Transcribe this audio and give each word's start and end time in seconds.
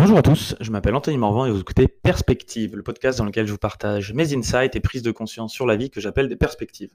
Bonjour 0.00 0.16
à 0.16 0.22
tous, 0.22 0.54
je 0.62 0.70
m'appelle 0.70 0.94
Anthony 0.94 1.18
Morvan 1.18 1.44
et 1.44 1.50
vous 1.50 1.60
écoutez 1.60 1.86
Perspective, 1.86 2.74
le 2.74 2.82
podcast 2.82 3.18
dans 3.18 3.26
lequel 3.26 3.46
je 3.46 3.52
vous 3.52 3.58
partage 3.58 4.14
mes 4.14 4.34
insights 4.34 4.74
et 4.74 4.80
prises 4.80 5.02
de 5.02 5.10
conscience 5.10 5.52
sur 5.52 5.66
la 5.66 5.76
vie 5.76 5.90
que 5.90 6.00
j'appelle 6.00 6.26
des 6.26 6.36
perspectives. 6.36 6.90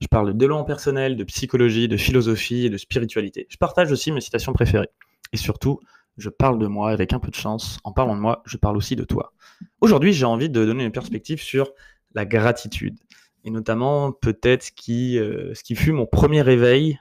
Je 0.00 0.08
parle 0.08 0.26
de 0.26 0.32
développement 0.32 0.64
personnel, 0.64 1.16
de 1.16 1.22
psychologie, 1.22 1.86
de 1.86 1.96
philosophie 1.96 2.66
et 2.66 2.68
de 2.68 2.76
spiritualité. 2.76 3.46
Je 3.50 3.56
partage 3.56 3.92
aussi 3.92 4.10
mes 4.10 4.20
citations 4.20 4.52
préférées. 4.52 4.88
Et 5.32 5.36
surtout, 5.36 5.78
je 6.18 6.28
parle 6.28 6.58
de 6.58 6.66
moi 6.66 6.90
avec 6.90 7.12
un 7.12 7.20
peu 7.20 7.30
de 7.30 7.36
chance. 7.36 7.78
En 7.84 7.92
parlant 7.92 8.16
de 8.16 8.20
moi, 8.20 8.42
je 8.46 8.56
parle 8.56 8.76
aussi 8.76 8.96
de 8.96 9.04
toi. 9.04 9.32
Aujourd'hui, 9.80 10.12
j'ai 10.12 10.26
envie 10.26 10.50
de 10.50 10.66
donner 10.66 10.84
une 10.84 10.90
perspective 10.90 11.40
sur 11.40 11.70
la 12.16 12.26
gratitude. 12.26 12.98
Et 13.44 13.52
notamment, 13.52 14.10
peut-être 14.10 14.64
ce 14.64 14.72
qui, 14.72 15.20
euh, 15.20 15.54
ce 15.54 15.62
qui 15.62 15.76
fut 15.76 15.92
mon 15.92 16.06
premier 16.06 16.42
réveil 16.42 16.98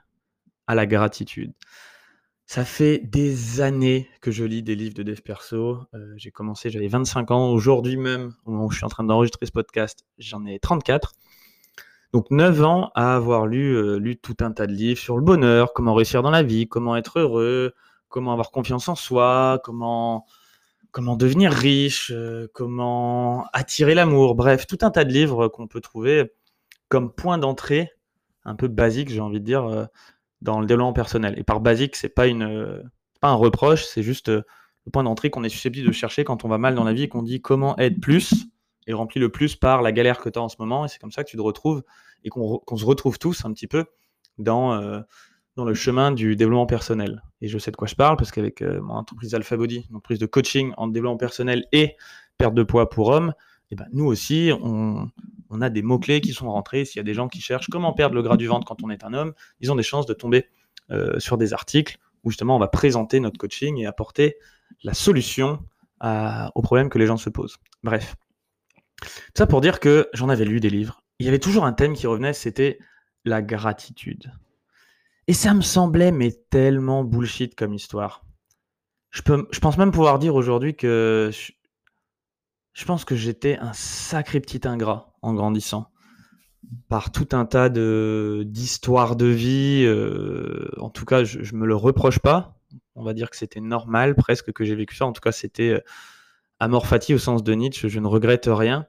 à 0.68 0.76
la 0.76 0.86
gratitude. 0.86 1.54
Ça 2.52 2.66
fait 2.66 2.98
des 2.98 3.62
années 3.62 4.10
que 4.22 4.32
je 4.32 4.44
lis 4.44 4.64
des 4.64 4.74
livres 4.74 4.96
de 4.96 5.04
dev 5.04 5.22
perso. 5.22 5.84
Euh, 5.94 6.14
j'ai 6.18 6.32
commencé, 6.32 6.72
j'avais 6.72 6.88
25 6.88 7.30
ans. 7.30 7.52
Aujourd'hui 7.52 7.96
même, 7.96 8.34
où 8.48 8.72
je 8.72 8.78
suis 8.78 8.86
en 8.86 8.90
train 8.90 9.04
d'enregistrer 9.04 9.46
ce 9.46 9.52
podcast, 9.52 10.08
j'en 10.18 10.44
ai 10.48 10.58
34. 10.58 11.14
Donc 12.12 12.32
9 12.32 12.64
ans 12.64 12.90
à 12.96 13.16
avoir 13.16 13.46
lu, 13.46 13.76
euh, 13.76 14.00
lu 14.00 14.18
tout 14.18 14.36
un 14.40 14.52
tas 14.52 14.66
de 14.66 14.72
livres 14.72 15.00
sur 15.00 15.16
le 15.16 15.22
bonheur, 15.22 15.74
comment 15.74 15.94
réussir 15.94 16.24
dans 16.24 16.32
la 16.32 16.42
vie, 16.42 16.68
comment 16.68 16.96
être 16.96 17.20
heureux, 17.20 17.76
comment 18.08 18.32
avoir 18.32 18.50
confiance 18.50 18.88
en 18.88 18.96
soi, 18.96 19.62
comment, 19.64 20.26
comment 20.90 21.16
devenir 21.16 21.52
riche, 21.52 22.12
euh, 22.16 22.48
comment 22.56 23.46
attirer 23.54 23.94
l'amour. 23.94 24.34
Bref, 24.34 24.66
tout 24.66 24.80
un 24.82 24.90
tas 24.90 25.04
de 25.04 25.14
livres 25.14 25.50
qu'on 25.50 25.68
peut 25.68 25.82
trouver 25.82 26.34
comme 26.88 27.14
point 27.14 27.38
d'entrée, 27.38 27.92
un 28.44 28.56
peu 28.56 28.68
basique, 28.68 29.10
j'ai 29.10 29.20
envie 29.20 29.40
de 29.40 29.46
dire, 29.46 29.88
dans 30.42 30.60
le 30.60 30.66
développement 30.66 30.94
personnel. 30.94 31.36
Et 31.38 31.44
par 31.44 31.60
basique, 31.60 31.96
c'est 31.96 32.10
pas 32.10 32.28
euh, 32.28 32.82
pas 33.22 33.30
un 33.30 33.36
reproche, 33.36 33.86
c'est 33.86 34.04
juste 34.04 34.30
euh, 34.30 34.44
le 34.86 34.92
point 34.92 35.04
d'entrée 35.04 35.30
qu'on 35.30 35.44
est 35.44 35.50
susceptible 35.50 35.88
de 35.88 35.92
chercher 35.92 36.24
quand 36.24 36.46
on 36.46 36.48
va 36.48 36.58
mal 36.58 36.76
dans 36.76 36.84
la 36.84 36.94
vie 36.94 37.04
et 37.04 37.10
qu'on 37.10 37.24
dit 37.24 37.42
comment 37.42 37.78
être 37.78 38.00
plus 38.00 38.48
et 38.88 38.94
remplir 38.94 39.22
le 39.22 39.30
plus 39.30 39.56
par 39.56 39.82
la 39.82 39.92
galère 39.92 40.20
que 40.20 40.30
tu 40.30 40.40
as 40.40 40.42
en 40.42 40.50
ce 40.50 40.56
moment. 40.60 40.86
Et 40.86 40.88
c'est 40.88 41.00
comme 41.00 41.12
ça 41.12 41.24
que 41.24 41.30
tu 41.30 41.38
te 41.38 41.42
retrouves 41.42 41.84
et 42.24 42.30
qu'on 42.30 42.76
se 42.76 42.86
retrouve 42.86 43.20
tous 43.20 43.46
un 43.46 43.54
petit 43.54 43.68
peu 43.68 43.86
dans, 44.38 44.74
euh, 44.74 45.02
dans 45.56 45.66
le 45.66 45.74
chemin 45.74 46.12
du 46.12 46.36
développement 46.36 46.66
personnel. 46.66 47.24
Et 47.42 47.48
je 47.48 47.58
sais 47.58 47.72
de 47.72 47.76
quoi 47.76 47.88
je 47.88 47.96
parle 47.96 48.18
parce 48.18 48.32
qu'avec 48.32 48.62
mon 48.62 48.96
entreprise 48.96 49.36
Alpha 49.36 49.58
Body, 49.58 49.86
une 49.90 49.98
entreprise 49.98 50.20
de 50.20 50.26
coaching 50.26 50.74
en 50.78 50.88
développement 50.88 51.18
personnel 51.18 51.66
et 51.72 51.96
perte 52.38 52.54
de 52.54 52.64
poids 52.64 52.90
pour 52.90 53.10
hommes, 53.10 53.34
et 53.72 53.76
ben 53.76 53.86
nous 53.92 54.06
aussi, 54.06 54.52
on, 54.62 55.10
on 55.50 55.62
a 55.62 55.70
des 55.70 55.82
mots-clés 55.82 56.22
qui 56.22 56.34
sont 56.34 56.52
rentrés. 56.52 56.86
S'il 56.86 56.98
y 56.98 57.00
a 57.00 57.04
des 57.04 57.14
gens 57.14 57.28
qui 57.28 57.42
cherchent 57.42 57.70
comment 57.70 57.94
perdre 57.94 58.16
le 58.16 58.22
gras 58.22 58.38
du 58.38 58.48
ventre 58.48 58.66
quand 58.68 58.84
on 58.84 58.90
est 58.90 59.04
un 59.04 59.14
homme, 59.14 59.34
ils 59.60 59.72
ont 59.72 59.76
des 59.76 59.84
chances 59.84 60.06
de 60.06 60.14
tomber 60.14 60.48
euh, 60.92 61.20
sur 61.20 61.38
des 61.38 61.54
articles 61.54 61.98
où 62.24 62.32
justement 62.32 62.56
on 62.56 62.60
va 62.60 62.68
présenter 62.68 63.20
notre 63.20 63.38
coaching 63.38 63.78
et 63.78 63.86
apporter 63.86 64.38
la 64.84 64.94
solution 64.94 65.64
aux 66.02 66.62
problèmes 66.62 66.90
que 66.90 66.98
les 66.98 67.08
gens 67.08 67.18
se 67.18 67.30
posent. 67.30 67.58
Bref. 67.84 68.16
ça 69.36 69.46
pour 69.48 69.60
dire 69.60 69.80
que 69.80 70.10
j'en 70.14 70.30
avais 70.30 70.46
lu 70.46 70.60
des 70.60 70.70
livres. 70.70 71.02
Il 71.20 71.26
y 71.26 71.30
avait 71.30 71.40
toujours 71.40 71.66
un 71.66 71.74
thème 71.74 71.94
qui 71.94 72.08
revenait, 72.08 72.32
c'était 72.32 72.80
la 73.26 73.42
gratitude. 73.42 74.32
Et 75.28 75.34
ça 75.34 75.54
me 75.54 75.62
semblait 75.62 76.12
mais 76.12 76.32
tellement 76.50 77.04
bullshit 77.04 77.54
comme 77.56 77.74
histoire. 77.74 78.24
Je, 79.12 79.22
peux, 79.22 79.48
je 79.52 79.60
pense 79.60 79.78
même 79.78 79.92
pouvoir 79.92 80.20
dire 80.20 80.36
aujourd'hui 80.36 80.76
que 80.76 81.32
je 82.74 82.86
pense 82.86 83.04
que 83.04 83.16
j'étais 83.16 83.58
un 83.58 83.74
sacré 83.74 84.40
petit 84.40 84.68
ingrat 84.68 85.09
en 85.22 85.34
grandissant 85.34 85.92
par 86.88 87.12
tout 87.12 87.30
un 87.32 87.46
tas 87.46 87.70
de 87.70 88.44
d'histoires 88.46 89.16
de 89.16 89.26
vie. 89.26 89.84
Euh, 89.86 90.70
en 90.78 90.90
tout 90.90 91.06
cas, 91.06 91.24
je, 91.24 91.56
me 91.56 91.66
le 91.66 91.76
reproche 91.76 92.20
pas. 92.20 92.58
On 92.96 93.04
va 93.04 93.14
dire 93.14 93.30
que 93.30 93.38
c'était 93.38 93.62
normal 93.62 94.16
presque 94.16 94.52
que 94.52 94.64
j'ai 94.64 94.76
vécu 94.76 94.96
ça. 94.96 95.06
En 95.06 95.14
tout 95.14 95.22
cas, 95.22 95.32
c'était 95.32 95.70
euh, 95.70 95.80
amor 96.60 96.88
fati 96.88 97.14
au 97.14 97.18
sens 97.18 97.44
de 97.44 97.54
Nietzsche. 97.54 97.90
Je 97.90 98.00
ne 98.00 98.08
regrette 98.08 98.50
rien 98.52 98.88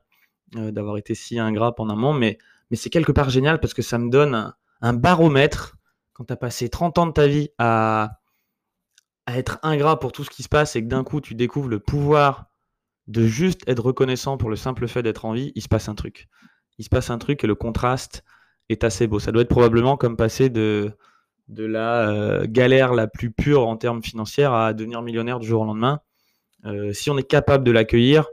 euh, 0.57 0.73
d'avoir 0.73 0.97
été 0.97 1.15
si 1.15 1.39
ingrat 1.39 1.75
pendant 1.75 1.95
un 1.95 1.97
moment, 1.97 2.13
mais, 2.13 2.39
mais 2.71 2.77
c'est 2.77 2.91
quelque 2.91 3.13
part 3.13 3.31
génial 3.31 3.61
parce 3.61 3.75
que 3.75 3.83
ça 3.83 3.99
me 3.99 4.11
donne 4.11 4.35
un, 4.35 4.55
un 4.83 4.93
baromètre 4.93 5.77
quand 6.13 6.25
tu 6.25 6.33
as 6.33 6.37
passé 6.37 6.69
30 6.69 6.99
ans 6.99 7.07
de 7.07 7.13
ta 7.13 7.27
vie 7.27 7.51
à, 7.59 8.21
à 9.27 9.39
être 9.39 9.59
ingrat 9.63 9.99
pour 9.99 10.13
tout 10.13 10.25
ce 10.25 10.31
qui 10.31 10.43
se 10.43 10.49
passe 10.49 10.77
et 10.77 10.83
que 10.83 10.89
d'un 10.89 11.05
coup 11.05 11.21
tu 11.21 11.35
découvres 11.35 11.69
le 11.69 11.79
pouvoir 11.79 12.50
de 13.07 13.27
juste 13.27 13.63
être 13.69 13.83
reconnaissant 13.83 14.37
pour 14.37 14.51
le 14.51 14.57
simple 14.57 14.87
fait 14.87 15.03
d'être 15.03 15.25
en 15.25 15.33
vie, 15.33 15.53
il 15.55 15.63
se 15.63 15.69
passe 15.69 15.89
un 15.89 15.95
truc. 15.95 16.29
Il 16.79 16.85
se 16.85 16.89
passe 16.89 17.11
un 17.11 17.19
truc 17.19 17.43
et 17.45 17.47
le 17.47 17.55
contraste 17.55 18.25
est 18.69 18.85
assez 18.85 19.07
beau. 19.07 19.19
Ça 19.19 19.33
doit 19.33 19.43
être 19.43 19.49
probablement 19.49 19.97
comme 19.97 20.17
passer 20.17 20.49
de, 20.49 20.93
de 21.49 21.65
la 21.65 22.09
euh, 22.09 22.47
galère 22.49 22.95
la 22.95 23.09
plus 23.09 23.33
pure 23.33 23.67
en 23.67 23.77
termes 23.77 24.03
financiers 24.03 24.45
à 24.45 24.73
devenir 24.73 25.03
millionnaire 25.03 25.41
du 25.41 25.47
jour 25.47 25.63
au 25.63 25.65
lendemain. 25.65 26.01
Euh, 26.65 26.93
si 26.93 27.11
on 27.11 27.19
est 27.19 27.29
capable 27.29 27.65
de 27.65 27.73
l'accueillir, 27.73 28.27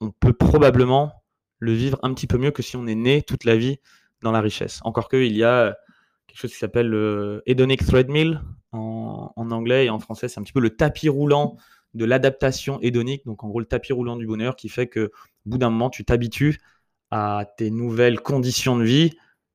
on 0.00 0.10
peut 0.10 0.32
probablement 0.32 1.24
le 1.58 1.72
vivre 1.72 1.98
un 2.02 2.12
petit 2.12 2.26
peu 2.26 2.36
mieux 2.36 2.50
que 2.50 2.62
si 2.62 2.76
on 2.76 2.86
est 2.86 2.94
né 2.94 3.22
toute 3.22 3.44
la 3.44 3.56
vie 3.56 3.78
dans 4.22 4.32
la 4.32 4.40
richesse. 4.40 4.80
Encore 4.84 5.08
que 5.08 5.16
il 5.16 5.36
y 5.36 5.44
a 5.44 5.76
quelque 6.26 6.38
chose 6.38 6.52
qui 6.52 6.58
s'appelle 6.58 6.88
le 6.88 7.42
hedonic 7.46 7.84
treadmill 7.86 8.42
en, 8.72 9.32
en, 9.34 9.50
anglais 9.50 9.86
et 9.86 9.90
en 9.90 9.98
français, 9.98 10.28
c'est 10.28 10.40
un 10.40 10.42
petit 10.42 10.52
peu 10.52 10.60
le 10.60 10.76
tapis 10.76 11.08
roulant 11.08 11.56
de 11.94 12.04
l'adaptation 12.04 12.80
hédonique, 12.80 13.24
donc 13.24 13.44
en 13.44 13.48
gros 13.48 13.60
le 13.60 13.66
tapis 13.66 13.92
roulant 13.92 14.16
du 14.16 14.26
bonheur 14.26 14.56
qui 14.56 14.68
fait 14.68 14.88
que 14.88 15.10
au 15.46 15.50
bout 15.50 15.58
d'un 15.58 15.70
moment 15.70 15.90
tu 15.90 16.04
t'habitues 16.04 16.60
à 17.10 17.46
tes 17.56 17.70
nouvelles 17.70 18.20
conditions 18.20 18.76
de 18.76 18.84
vie 18.84 19.12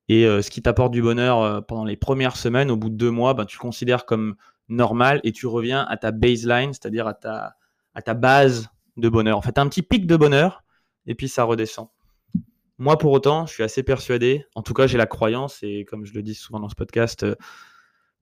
et 0.08 0.26
euh, 0.26 0.42
ce 0.42 0.50
qui 0.50 0.60
t'apporte 0.60 0.90
du 0.90 1.02
bonheur 1.02 1.40
euh, 1.40 1.60
pendant 1.60 1.84
les 1.84 1.96
premières 1.96 2.36
semaines, 2.36 2.70
au 2.70 2.76
bout 2.76 2.88
de 2.88 2.96
deux 2.96 3.12
mois, 3.12 3.32
ben, 3.32 3.44
tu 3.44 3.56
le 3.56 3.60
considères 3.60 4.06
comme 4.06 4.34
normal 4.68 5.20
et 5.22 5.30
tu 5.30 5.46
reviens 5.46 5.84
à 5.88 5.96
ta 5.96 6.10
baseline, 6.10 6.72
c'est-à-dire 6.72 7.06
à 7.06 7.14
ta, 7.14 7.54
à 7.94 8.02
ta 8.02 8.14
base 8.14 8.68
de 8.96 9.08
bonheur. 9.08 9.38
En 9.38 9.40
fait, 9.40 9.56
un 9.56 9.68
petit 9.68 9.82
pic 9.82 10.08
de 10.08 10.16
bonheur 10.16 10.64
et 11.06 11.14
puis 11.14 11.28
ça 11.28 11.44
redescend. 11.44 11.90
Moi, 12.78 12.98
pour 12.98 13.12
autant, 13.12 13.46
je 13.46 13.52
suis 13.52 13.62
assez 13.62 13.84
persuadé, 13.84 14.46
en 14.54 14.62
tout 14.62 14.74
cas, 14.74 14.86
j'ai 14.86 14.98
la 14.98 15.06
croyance, 15.06 15.62
et 15.62 15.84
comme 15.84 16.06
je 16.06 16.14
le 16.14 16.22
dis 16.22 16.34
souvent 16.34 16.58
dans 16.58 16.68
ce 16.70 16.74
podcast, 16.74 17.22
euh, 17.22 17.36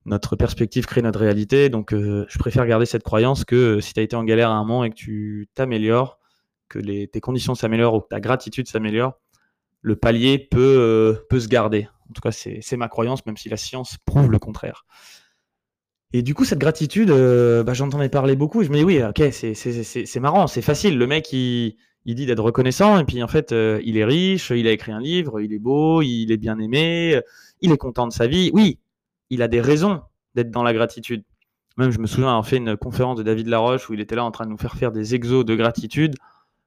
notre 0.05 0.35
perspective 0.35 0.85
crée 0.85 1.01
notre 1.01 1.19
réalité. 1.19 1.69
Donc, 1.69 1.93
euh, 1.93 2.25
je 2.29 2.37
préfère 2.39 2.65
garder 2.65 2.85
cette 2.85 3.03
croyance 3.03 3.45
que 3.45 3.55
euh, 3.55 3.81
si 3.81 3.93
tu 3.93 3.99
as 3.99 4.03
été 4.03 4.15
en 4.15 4.23
galère 4.23 4.49
à 4.49 4.53
un 4.53 4.63
moment 4.63 4.83
et 4.83 4.89
que 4.89 4.95
tu 4.95 5.49
t'améliores, 5.53 6.19
que 6.67 6.79
les, 6.79 7.07
tes 7.07 7.19
conditions 7.19 7.55
s'améliorent 7.55 7.95
ou 7.95 8.01
que 8.01 8.07
ta 8.09 8.19
gratitude 8.19 8.67
s'améliore, 8.67 9.13
le 9.81 9.95
palier 9.95 10.37
peut, 10.39 10.59
euh, 10.59 11.25
peut 11.29 11.39
se 11.39 11.47
garder. 11.47 11.87
En 12.09 12.13
tout 12.13 12.21
cas, 12.21 12.31
c'est 12.31 12.77
ma 12.77 12.87
croyance, 12.87 13.25
même 13.25 13.37
si 13.37 13.49
la 13.49 13.57
science 13.57 13.97
prouve 14.03 14.31
le 14.31 14.39
contraire. 14.39 14.85
Et 16.11 16.23
du 16.23 16.33
coup, 16.33 16.43
cette 16.43 16.57
gratitude, 16.57 17.09
bah, 17.11 17.73
j'entendais 17.73 18.09
parler 18.09 18.35
beaucoup. 18.35 18.63
Je 18.63 18.69
me 18.69 18.77
dis, 18.77 18.83
oui, 18.83 18.99
ok, 19.03 19.21
c'est 19.31 20.19
marrant, 20.19 20.47
c'est 20.47 20.63
facile. 20.63 20.97
Le 20.97 21.05
mec, 21.05 21.31
il, 21.33 21.75
il 22.05 22.15
dit 22.15 22.25
d'être 22.25 22.41
reconnaissant, 22.41 22.97
et 22.97 23.05
puis 23.05 23.21
en 23.21 23.27
fait, 23.27 23.51
il 23.51 23.95
est 23.95 24.05
riche, 24.05 24.49
il 24.49 24.67
a 24.67 24.71
écrit 24.71 24.91
un 24.91 24.99
livre, 24.99 25.39
il 25.39 25.53
est 25.53 25.59
beau, 25.59 26.01
il 26.01 26.31
est 26.31 26.37
bien 26.37 26.57
aimé, 26.57 27.21
il 27.61 27.71
est 27.71 27.77
content 27.77 28.07
de 28.07 28.13
sa 28.13 28.25
vie. 28.25 28.49
Oui, 28.55 28.79
il 29.29 29.41
a 29.41 29.47
des 29.47 29.61
raisons 29.61 30.01
d'être 30.35 30.51
dans 30.51 30.63
la 30.63 30.73
gratitude. 30.73 31.23
Même, 31.77 31.91
je 31.91 31.99
me 31.99 32.07
souviens 32.07 32.27
avoir 32.27 32.45
fait 32.45 32.57
une 32.57 32.75
conférence 32.75 33.17
de 33.17 33.23
David 33.23 33.47
Laroche 33.47 33.89
où 33.89 33.93
il 33.93 34.01
était 34.01 34.15
là 34.15 34.25
en 34.25 34.31
train 34.31 34.45
de 34.45 34.49
nous 34.49 34.57
faire 34.57 34.75
faire 34.75 34.91
des 34.91 35.15
exos 35.15 35.45
de 35.45 35.55
gratitude. 35.55 36.15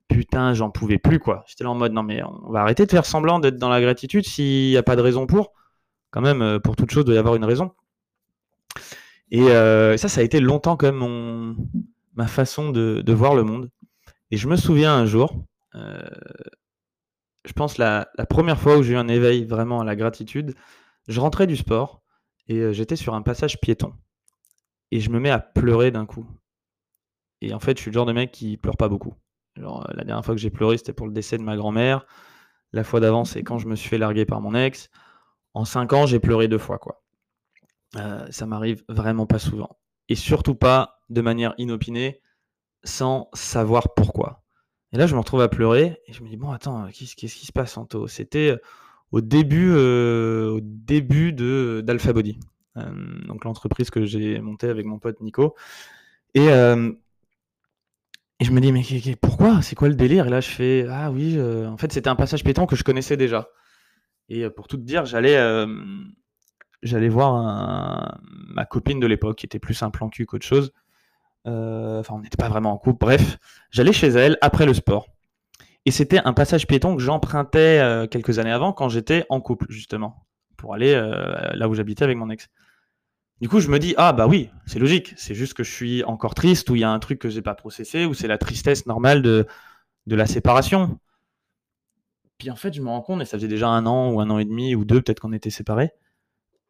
Putain, 0.08 0.54
j'en 0.54 0.70
pouvais 0.70 0.98
plus, 0.98 1.18
quoi. 1.18 1.44
J'étais 1.46 1.64
là 1.64 1.70
en 1.70 1.74
mode, 1.74 1.92
non, 1.92 2.02
mais 2.02 2.22
on 2.22 2.50
va 2.50 2.60
arrêter 2.60 2.86
de 2.86 2.90
faire 2.90 3.06
semblant 3.06 3.38
d'être 3.38 3.56
dans 3.56 3.68
la 3.68 3.80
gratitude 3.80 4.24
s'il 4.24 4.70
n'y 4.70 4.76
a 4.76 4.82
pas 4.82 4.96
de 4.96 5.02
raison 5.02 5.26
pour. 5.26 5.52
Quand 6.10 6.20
même, 6.20 6.42
euh, 6.42 6.58
pour 6.58 6.76
toute 6.76 6.90
chose, 6.90 7.02
il 7.02 7.06
doit 7.06 7.14
y 7.14 7.18
avoir 7.18 7.34
une 7.34 7.44
raison. 7.44 7.72
Et 9.30 9.42
euh, 9.42 9.96
ça, 9.96 10.08
ça 10.08 10.20
a 10.20 10.24
été 10.24 10.40
longtemps 10.40 10.76
quand 10.76 10.92
même 10.92 11.56
ma 12.14 12.26
façon 12.26 12.70
de, 12.70 13.12
voir 13.12 13.34
le 13.34 13.44
monde. 13.44 13.70
Et 14.30 14.36
je 14.36 14.48
me 14.48 14.56
souviens 14.56 14.94
un 14.94 15.06
jour, 15.06 15.44
euh, 15.74 16.02
je 17.46 17.52
pense 17.52 17.78
la, 17.78 18.08
la 18.16 18.26
première 18.26 18.58
fois 18.58 18.76
où 18.76 18.82
j'ai 18.82 18.92
eu 18.92 18.96
un 18.96 19.08
éveil 19.08 19.44
vraiment 19.44 19.80
à 19.80 19.84
la 19.84 19.96
gratitude, 19.96 20.54
je 21.08 21.20
rentrais 21.20 21.46
du 21.46 21.56
sport 21.56 22.01
et 22.48 22.72
j'étais 22.72 22.96
sur 22.96 23.14
un 23.14 23.22
passage 23.22 23.60
piéton. 23.60 23.92
Et 24.90 25.00
je 25.00 25.10
me 25.10 25.18
mets 25.18 25.30
à 25.30 25.38
pleurer 25.38 25.90
d'un 25.90 26.06
coup. 26.06 26.26
Et 27.40 27.54
en 27.54 27.60
fait, 27.60 27.76
je 27.76 27.82
suis 27.82 27.90
le 27.90 27.94
genre 27.94 28.06
de 28.06 28.12
mec 28.12 28.30
qui 28.30 28.56
pleure 28.56 28.76
pas 28.76 28.88
beaucoup. 28.88 29.14
Genre, 29.56 29.86
la 29.94 30.04
dernière 30.04 30.24
fois 30.24 30.34
que 30.34 30.40
j'ai 30.40 30.50
pleuré, 30.50 30.78
c'était 30.78 30.92
pour 30.92 31.06
le 31.06 31.12
décès 31.12 31.38
de 31.38 31.42
ma 31.42 31.56
grand-mère. 31.56 32.06
La 32.72 32.84
fois 32.84 33.00
d'avant, 33.00 33.24
c'est 33.24 33.42
quand 33.42 33.58
je 33.58 33.66
me 33.68 33.76
suis 33.76 33.88
fait 33.88 33.98
larguer 33.98 34.24
par 34.24 34.40
mon 34.40 34.54
ex. 34.54 34.90
En 35.54 35.64
cinq 35.64 35.92
ans, 35.92 36.06
j'ai 36.06 36.20
pleuré 36.20 36.48
deux 36.48 36.58
fois, 36.58 36.78
quoi. 36.78 37.02
ça 38.30 38.46
m'arrive 38.46 38.84
vraiment 38.88 39.26
pas 39.26 39.38
souvent. 39.38 39.78
Et 40.08 40.14
surtout 40.14 40.54
pas 40.54 41.00
de 41.10 41.20
manière 41.20 41.54
inopinée, 41.58 42.22
sans 42.84 43.28
savoir 43.34 43.94
pourquoi. 43.94 44.42
Et 44.92 44.98
là, 44.98 45.06
je 45.06 45.14
me 45.14 45.20
retrouve 45.20 45.40
à 45.40 45.48
pleurer 45.48 46.00
et 46.06 46.12
je 46.12 46.22
me 46.22 46.28
dis, 46.28 46.36
bon, 46.36 46.50
attends, 46.50 46.86
qu'est-ce 46.88 47.16
qui 47.16 47.28
se 47.28 47.52
passe, 47.52 47.76
Anto? 47.76 48.08
C'était 48.08 48.56
au 49.12 49.20
début, 49.20 49.70
euh, 49.72 50.50
au 50.50 50.60
début 50.62 51.32
de 51.32 51.82
d'Alpha 51.84 52.12
Body, 52.12 52.40
euh, 52.78 52.82
donc 53.28 53.44
l'entreprise 53.44 53.90
que 53.90 54.04
j'ai 54.04 54.40
montée 54.40 54.68
avec 54.68 54.86
mon 54.86 54.98
pote 54.98 55.20
Nico. 55.20 55.54
Et, 56.34 56.48
euh, 56.48 56.90
et 58.40 58.44
je 58.44 58.50
me 58.52 58.60
dis 58.60 58.72
mais 58.72 58.82
pourquoi? 59.20 59.62
C'est 59.62 59.76
quoi 59.76 59.88
le 59.88 59.94
délire? 59.94 60.26
Et 60.26 60.30
là 60.30 60.40
je 60.40 60.48
fais 60.48 60.86
ah 60.90 61.10
oui, 61.12 61.38
en 61.40 61.76
fait 61.76 61.92
c'était 61.92 62.08
un 62.08 62.16
passage 62.16 62.42
pétant 62.42 62.66
que 62.66 62.74
je 62.74 62.84
connaissais 62.84 63.16
déjà. 63.16 63.48
Et 64.28 64.48
pour 64.50 64.66
tout 64.66 64.78
te 64.78 64.82
dire, 64.82 65.04
j'allais 65.04 65.38
j'allais 66.82 67.08
voir 67.10 68.18
ma 68.22 68.64
copine 68.64 68.98
de 68.98 69.06
l'époque 69.06 69.38
qui 69.38 69.46
était 69.46 69.58
plus 69.58 69.82
un 69.82 69.90
plan 69.90 70.08
cul 70.08 70.26
qu'autre 70.26 70.46
chose. 70.46 70.72
Enfin, 71.44 72.14
on 72.14 72.20
n'était 72.20 72.38
pas 72.38 72.48
vraiment 72.48 72.72
en 72.72 72.78
couple. 72.78 73.04
Bref, 73.04 73.38
j'allais 73.70 73.92
chez 73.92 74.08
elle 74.08 74.38
après 74.40 74.64
le 74.64 74.74
sport. 74.74 75.11
Et 75.84 75.90
c'était 75.90 76.20
un 76.24 76.32
passage 76.32 76.66
piéton 76.66 76.96
que 76.96 77.02
j'empruntais 77.02 77.80
euh, 77.80 78.06
quelques 78.06 78.38
années 78.38 78.52
avant 78.52 78.72
quand 78.72 78.88
j'étais 78.88 79.24
en 79.28 79.40
couple, 79.40 79.66
justement, 79.68 80.26
pour 80.56 80.74
aller 80.74 80.94
euh, 80.94 81.52
là 81.54 81.68
où 81.68 81.74
j'habitais 81.74 82.04
avec 82.04 82.16
mon 82.16 82.30
ex. 82.30 82.48
Du 83.40 83.48
coup, 83.48 83.58
je 83.58 83.68
me 83.68 83.80
dis, 83.80 83.94
ah 83.96 84.12
bah 84.12 84.28
oui, 84.28 84.50
c'est 84.66 84.78
logique. 84.78 85.14
C'est 85.16 85.34
juste 85.34 85.54
que 85.54 85.64
je 85.64 85.72
suis 85.72 86.04
encore 86.04 86.34
triste, 86.34 86.70
ou 86.70 86.76
il 86.76 86.80
y 86.80 86.84
a 86.84 86.90
un 86.90 86.98
truc 87.00 87.18
que 87.18 87.28
j'ai 87.28 87.42
pas 87.42 87.54
processé, 87.54 88.06
ou 88.06 88.14
c'est 88.14 88.28
la 88.28 88.38
tristesse 88.38 88.86
normale 88.86 89.22
de, 89.22 89.46
de 90.06 90.14
la 90.14 90.26
séparation. 90.26 90.98
Puis 92.38 92.50
en 92.50 92.56
fait, 92.56 92.72
je 92.72 92.80
me 92.80 92.88
rends 92.88 93.02
compte, 93.02 93.20
et 93.20 93.24
ça 93.24 93.36
faisait 93.36 93.48
déjà 93.48 93.68
un 93.68 93.84
an 93.86 94.12
ou 94.12 94.20
un 94.20 94.30
an 94.30 94.38
et 94.38 94.44
demi 94.44 94.76
ou 94.76 94.84
deux, 94.84 95.02
peut-être 95.02 95.18
qu'on 95.18 95.32
était 95.32 95.50
séparés. 95.50 95.90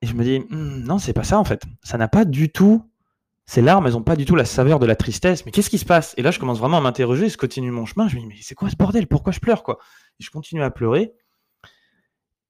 Et 0.00 0.06
je 0.06 0.14
me 0.14 0.24
dis, 0.24 0.40
«Hmm, 0.50 0.82
non, 0.84 0.98
c'est 0.98 1.12
pas 1.12 1.24
ça 1.24 1.38
en 1.38 1.44
fait. 1.44 1.62
Ça 1.82 1.98
n'a 1.98 2.08
pas 2.08 2.24
du 2.24 2.50
tout. 2.50 2.90
Ces 3.46 3.60
larmes, 3.60 3.86
elles 3.86 3.94
n'ont 3.94 4.02
pas 4.02 4.16
du 4.16 4.24
tout 4.24 4.36
la 4.36 4.44
saveur 4.44 4.78
de 4.78 4.86
la 4.86 4.96
tristesse. 4.96 5.44
Mais 5.44 5.52
qu'est-ce 5.52 5.70
qui 5.70 5.78
se 5.78 5.84
passe? 5.84 6.14
Et 6.16 6.22
là, 6.22 6.30
je 6.30 6.38
commence 6.38 6.58
vraiment 6.58 6.78
à 6.78 6.80
m'interroger, 6.80 7.28
je 7.28 7.36
continue 7.36 7.70
mon 7.70 7.86
chemin. 7.86 8.08
Je 8.08 8.16
me 8.16 8.20
dis, 8.20 8.26
mais 8.26 8.36
c'est 8.40 8.54
quoi 8.54 8.70
ce 8.70 8.76
bordel? 8.76 9.06
Pourquoi 9.06 9.32
je 9.32 9.40
pleure 9.40 9.62
quoi? 9.62 9.78
Et 10.20 10.24
je 10.24 10.30
continue 10.30 10.62
à 10.62 10.70
pleurer. 10.70 11.12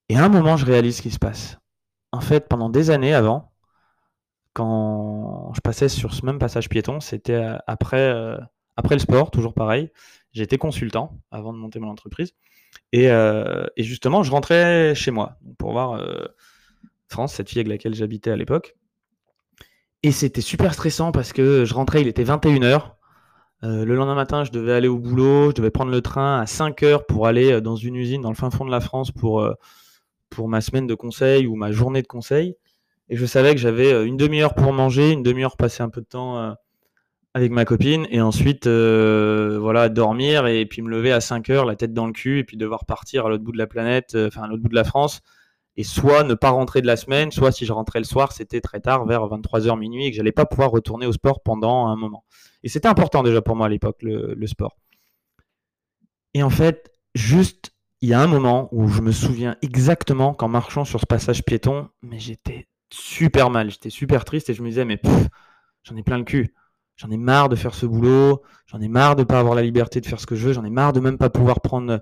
Et 0.08 0.16
à 0.16 0.24
un 0.24 0.28
moment, 0.28 0.56
je 0.56 0.66
réalise 0.66 0.98
ce 0.98 1.02
qui 1.02 1.10
se 1.10 1.18
passe. 1.18 1.58
En 2.12 2.20
fait, 2.20 2.48
pendant 2.48 2.68
des 2.68 2.90
années 2.90 3.14
avant, 3.14 3.52
quand 4.52 5.52
je 5.54 5.60
passais 5.60 5.88
sur 5.88 6.12
ce 6.12 6.26
même 6.26 6.38
passage 6.38 6.68
piéton, 6.68 7.00
c'était 7.00 7.32
euh, 7.32 7.56
après, 7.66 8.10
euh, 8.12 8.36
après 8.76 8.94
le 8.94 8.98
sport, 9.00 9.30
toujours 9.30 9.54
pareil. 9.54 9.90
J'étais 10.32 10.58
consultant 10.58 11.18
avant 11.30 11.52
de 11.52 11.58
monter 11.58 11.78
mon 11.78 11.88
entreprise. 11.88 12.34
Et, 12.92 13.10
euh, 13.10 13.66
et, 13.76 13.82
justement, 13.82 14.22
je 14.22 14.30
rentrais 14.30 14.94
chez 14.94 15.10
moi 15.10 15.38
pour 15.58 15.72
voir 15.72 16.02
France, 17.08 17.34
cette 17.34 17.50
fille 17.50 17.60
avec 17.60 17.68
laquelle 17.68 17.94
j'habitais 17.94 18.30
à 18.30 18.36
l'époque. 18.36 18.76
Et 20.04 20.10
c'était 20.10 20.40
super 20.40 20.74
stressant 20.74 21.12
parce 21.12 21.32
que 21.32 21.64
je 21.64 21.74
rentrais, 21.74 22.00
il 22.00 22.08
était 22.08 22.24
21h. 22.24 22.92
Euh, 23.64 23.84
le 23.84 23.94
lendemain 23.94 24.16
matin, 24.16 24.42
je 24.42 24.50
devais 24.50 24.72
aller 24.72 24.88
au 24.88 24.98
boulot, 24.98 25.50
je 25.50 25.54
devais 25.54 25.70
prendre 25.70 25.92
le 25.92 26.00
train 26.00 26.40
à 26.40 26.46
5 26.46 26.82
h 26.82 27.06
pour 27.06 27.28
aller 27.28 27.52
euh, 27.52 27.60
dans 27.60 27.76
une 27.76 27.94
usine 27.94 28.20
dans 28.20 28.30
le 28.30 28.34
fin 28.34 28.50
fond 28.50 28.64
de 28.64 28.70
la 28.72 28.80
France 28.80 29.12
pour, 29.12 29.40
euh, 29.40 29.54
pour 30.28 30.48
ma 30.48 30.60
semaine 30.60 30.88
de 30.88 30.94
conseil 30.94 31.46
ou 31.46 31.54
ma 31.54 31.70
journée 31.70 32.02
de 32.02 32.08
conseil. 32.08 32.56
Et 33.08 33.16
je 33.16 33.24
savais 33.26 33.54
que 33.54 33.60
j'avais 33.60 34.04
une 34.04 34.16
demi-heure 34.16 34.54
pour 34.54 34.72
manger, 34.72 35.12
une 35.12 35.22
demi-heure 35.22 35.56
passer 35.56 35.84
un 35.84 35.88
peu 35.88 36.00
de 36.00 36.06
temps 36.06 36.56
avec 37.34 37.52
ma 37.52 37.64
copine 37.64 38.06
et 38.10 38.22
ensuite 38.22 38.66
voilà 38.66 39.88
dormir 39.90 40.46
et 40.46 40.64
puis 40.64 40.80
me 40.80 40.88
lever 40.88 41.12
à 41.12 41.20
5 41.20 41.48
h 41.48 41.66
la 41.66 41.76
tête 41.76 41.92
dans 41.92 42.06
le 42.06 42.12
cul 42.12 42.38
et 42.38 42.44
puis 42.44 42.56
devoir 42.56 42.86
partir 42.86 43.26
à 43.26 43.28
l'autre 43.28 43.44
bout 43.44 43.52
de 43.52 43.58
la 43.58 43.66
planète, 43.66 44.16
enfin 44.16 44.44
à 44.44 44.46
l'autre 44.46 44.62
bout 44.62 44.70
de 44.70 44.74
la 44.74 44.84
France 44.84 45.20
et 45.76 45.84
soit 45.84 46.22
ne 46.22 46.34
pas 46.34 46.50
rentrer 46.50 46.82
de 46.82 46.86
la 46.86 46.96
semaine, 46.96 47.30
soit 47.30 47.52
si 47.52 47.64
je 47.64 47.72
rentrais 47.72 47.98
le 47.98 48.04
soir, 48.04 48.32
c'était 48.32 48.60
très 48.60 48.80
tard, 48.80 49.06
vers 49.06 49.22
23h 49.22 49.78
minuit, 49.78 50.06
et 50.06 50.10
que 50.10 50.16
j'allais 50.16 50.32
pas 50.32 50.44
pouvoir 50.44 50.70
retourner 50.70 51.06
au 51.06 51.12
sport 51.12 51.42
pendant 51.42 51.86
un 51.86 51.96
moment. 51.96 52.24
Et 52.62 52.68
c'était 52.68 52.88
important 52.88 53.22
déjà 53.22 53.40
pour 53.40 53.56
moi 53.56 53.66
à 53.66 53.68
l'époque, 53.68 53.96
le, 54.02 54.46
sport. 54.46 54.76
Et 56.34 56.42
en 56.42 56.50
fait, 56.50 56.92
juste, 57.14 57.72
il 58.00 58.10
y 58.10 58.14
a 58.14 58.20
un 58.20 58.26
moment 58.26 58.68
où 58.72 58.88
je 58.88 59.00
me 59.00 59.12
souviens 59.12 59.56
exactement 59.62 60.34
qu'en 60.34 60.48
marchant 60.48 60.84
sur 60.84 61.00
ce 61.00 61.06
passage 61.06 61.42
piéton, 61.44 61.88
mais 62.02 62.18
j'étais 62.18 62.68
super 62.92 63.50
mal, 63.50 63.70
j'étais 63.70 63.90
super 63.90 64.24
triste 64.24 64.50
et 64.50 64.54
je 64.54 64.62
me 64.62 64.68
disais, 64.68 64.84
mais 64.84 65.00
j'en 65.84 65.96
ai 65.96 66.02
plein 66.02 66.18
le 66.18 66.24
cul. 66.24 66.54
J'en 66.96 67.10
ai 67.10 67.16
marre 67.16 67.48
de 67.48 67.56
faire 67.56 67.74
ce 67.74 67.86
boulot, 67.86 68.42
j'en 68.66 68.80
ai 68.80 68.88
marre 68.88 69.16
de 69.16 69.24
pas 69.24 69.40
avoir 69.40 69.54
la 69.54 69.62
liberté 69.62 70.00
de 70.00 70.06
faire 70.06 70.20
ce 70.20 70.26
que 70.26 70.36
je 70.36 70.48
veux, 70.48 70.52
j'en 70.52 70.64
ai 70.64 70.70
marre 70.70 70.92
de 70.92 71.00
même 71.00 71.16
pas 71.16 71.30
pouvoir 71.30 71.60
prendre 71.62 72.00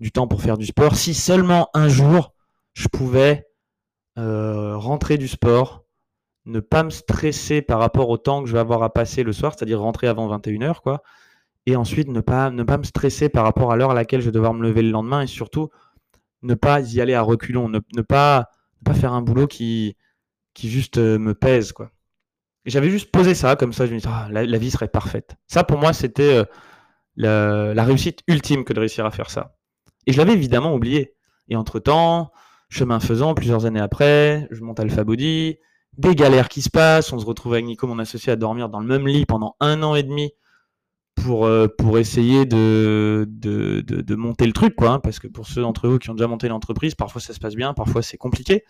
du 0.00 0.10
temps 0.10 0.26
pour 0.26 0.40
faire 0.40 0.56
du 0.56 0.64
sport. 0.64 0.96
Si 0.96 1.12
seulement 1.12 1.68
un 1.74 1.88
jour, 1.88 2.32
je 2.80 2.88
pouvais 2.88 3.46
euh, 4.16 4.74
rentrer 4.74 5.18
du 5.18 5.28
sport, 5.28 5.84
ne 6.46 6.60
pas 6.60 6.82
me 6.82 6.88
stresser 6.88 7.60
par 7.60 7.78
rapport 7.78 8.08
au 8.08 8.16
temps 8.16 8.42
que 8.42 8.48
je 8.48 8.54
vais 8.54 8.58
avoir 8.58 8.82
à 8.82 8.90
passer 8.90 9.22
le 9.22 9.34
soir, 9.34 9.52
c'est-à-dire 9.54 9.80
rentrer 9.80 10.08
avant 10.08 10.34
21h, 10.34 10.80
quoi. 10.80 11.02
Et 11.66 11.76
ensuite, 11.76 12.08
ne 12.08 12.22
pas, 12.22 12.50
ne 12.50 12.62
pas 12.62 12.78
me 12.78 12.84
stresser 12.84 13.28
par 13.28 13.44
rapport 13.44 13.70
à 13.70 13.76
l'heure 13.76 13.90
à 13.90 13.94
laquelle 13.94 14.20
je 14.20 14.26
vais 14.26 14.32
devoir 14.32 14.54
me 14.54 14.62
lever 14.62 14.80
le 14.80 14.90
lendemain 14.90 15.20
et 15.20 15.26
surtout, 15.26 15.68
ne 16.40 16.54
pas 16.54 16.80
y 16.80 17.02
aller 17.02 17.12
à 17.12 17.20
reculons, 17.20 17.68
ne, 17.68 18.00
pas, 18.00 18.48
pas 18.82 18.94
faire 18.94 19.12
un 19.12 19.20
boulot 19.20 19.46
qui, 19.46 19.98
qui 20.54 20.70
juste 20.70 20.96
euh, 20.96 21.18
me 21.18 21.34
pèse, 21.34 21.72
quoi. 21.72 21.90
J'avais 22.64 22.88
juste 22.88 23.10
posé 23.10 23.34
ça 23.34 23.56
comme 23.56 23.74
ça, 23.74 23.86
je 23.86 23.92
me 23.92 23.98
dis, 23.98 24.06
ah, 24.08 24.28
la, 24.30 24.58
vie 24.58 24.70
serait 24.70 24.88
parfaite. 24.88 25.36
Ça, 25.48 25.64
pour 25.64 25.78
moi, 25.78 25.92
c'était 25.92 26.34
euh, 26.34 26.44
la, 27.16 27.74
la 27.74 27.84
réussite 27.84 28.20
ultime 28.26 28.64
que 28.64 28.72
de 28.72 28.80
réussir 28.80 29.04
à 29.04 29.10
faire 29.10 29.28
ça. 29.28 29.54
Et 30.06 30.12
je 30.12 30.18
l'avais 30.18 30.32
évidemment 30.32 30.74
oublié. 30.74 31.14
Et 31.48 31.56
entre-temps, 31.56 32.32
Chemin 32.70 33.00
faisant, 33.00 33.34
plusieurs 33.34 33.66
années 33.66 33.80
après, 33.80 34.46
je 34.52 34.62
monte 34.62 34.78
Alpha 34.78 35.02
Body, 35.02 35.58
des 35.98 36.14
galères 36.14 36.48
qui 36.48 36.62
se 36.62 36.70
passent, 36.70 37.12
on 37.12 37.18
se 37.18 37.26
retrouve 37.26 37.54
avec 37.54 37.66
Nico, 37.66 37.86
mon 37.88 37.98
associé, 37.98 38.32
à 38.32 38.36
dormir 38.36 38.68
dans 38.68 38.78
le 38.78 38.86
même 38.86 39.08
lit 39.08 39.26
pendant 39.26 39.56
un 39.58 39.82
an 39.82 39.96
et 39.96 40.04
demi 40.04 40.32
pour, 41.16 41.46
euh, 41.46 41.66
pour 41.66 41.98
essayer 41.98 42.46
de, 42.46 43.26
de, 43.28 43.80
de, 43.80 44.14
monter 44.14 44.46
le 44.46 44.52
truc, 44.52 44.76
quoi. 44.76 44.90
Hein, 44.90 45.00
parce 45.00 45.18
que 45.18 45.26
pour 45.26 45.48
ceux 45.48 45.62
d'entre 45.62 45.88
vous 45.88 45.98
qui 45.98 46.10
ont 46.10 46.14
déjà 46.14 46.28
monté 46.28 46.46
l'entreprise, 46.46 46.94
parfois 46.94 47.20
ça 47.20 47.34
se 47.34 47.40
passe 47.40 47.56
bien, 47.56 47.74
parfois 47.74 48.02
c'est 48.02 48.16
compliqué. 48.16 48.64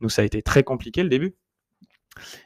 Nous, 0.00 0.08
ça 0.08 0.22
a 0.22 0.24
été 0.24 0.42
très 0.42 0.62
compliqué 0.62 1.02
le 1.02 1.08
début. 1.08 1.34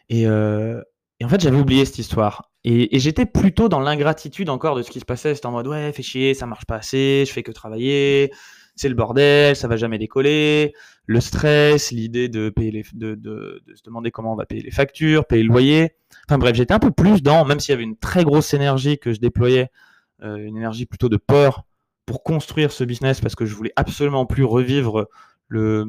Et, 0.08 0.26
euh, 0.26 0.80
en 1.22 1.28
fait, 1.28 1.40
j'avais 1.40 1.58
oublié 1.58 1.84
cette 1.84 1.98
histoire. 1.98 2.50
Et, 2.64 2.96
et 2.96 2.98
j'étais 2.98 3.26
plutôt 3.26 3.68
dans 3.68 3.80
l'ingratitude 3.80 4.48
encore 4.48 4.74
de 4.74 4.82
ce 4.82 4.90
qui 4.90 5.00
se 5.00 5.04
passait. 5.04 5.34
C'était 5.34 5.46
en 5.46 5.52
mode, 5.52 5.68
ouais, 5.68 5.92
fais 5.92 6.02
chier, 6.02 6.32
ça 6.32 6.46
marche 6.46 6.64
pas 6.64 6.76
assez, 6.76 7.24
je 7.26 7.32
fais 7.32 7.42
que 7.42 7.52
travailler, 7.52 8.32
c'est 8.76 8.88
le 8.88 8.94
bordel, 8.94 9.54
ça 9.54 9.68
va 9.68 9.76
jamais 9.76 9.98
décoller, 9.98 10.74
le 11.06 11.20
stress, 11.20 11.92
l'idée 11.92 12.28
de 12.28 12.48
payer 12.48 12.70
les, 12.70 12.84
de, 12.92 13.62
se 13.74 13.82
demander 13.82 14.10
comment 14.10 14.32
on 14.32 14.36
va 14.36 14.46
payer 14.46 14.62
les 14.62 14.70
factures, 14.70 15.26
payer 15.26 15.42
le 15.42 15.48
loyer. 15.48 15.94
Enfin 16.28 16.38
bref, 16.38 16.56
j'étais 16.56 16.74
un 16.74 16.78
peu 16.78 16.90
plus 16.90 17.22
dans, 17.22 17.44
même 17.44 17.60
s'il 17.60 17.72
y 17.72 17.74
avait 17.74 17.84
une 17.84 17.96
très 17.96 18.24
grosse 18.24 18.54
énergie 18.54 18.98
que 18.98 19.12
je 19.12 19.20
déployais, 19.20 19.70
euh, 20.22 20.36
une 20.36 20.56
énergie 20.56 20.86
plutôt 20.86 21.08
de 21.08 21.16
peur 21.16 21.64
pour 22.06 22.22
construire 22.22 22.72
ce 22.72 22.84
business 22.84 23.20
parce 23.20 23.34
que 23.34 23.46
je 23.46 23.54
voulais 23.54 23.72
absolument 23.76 24.26
plus 24.26 24.44
revivre 24.44 25.08
le 25.48 25.84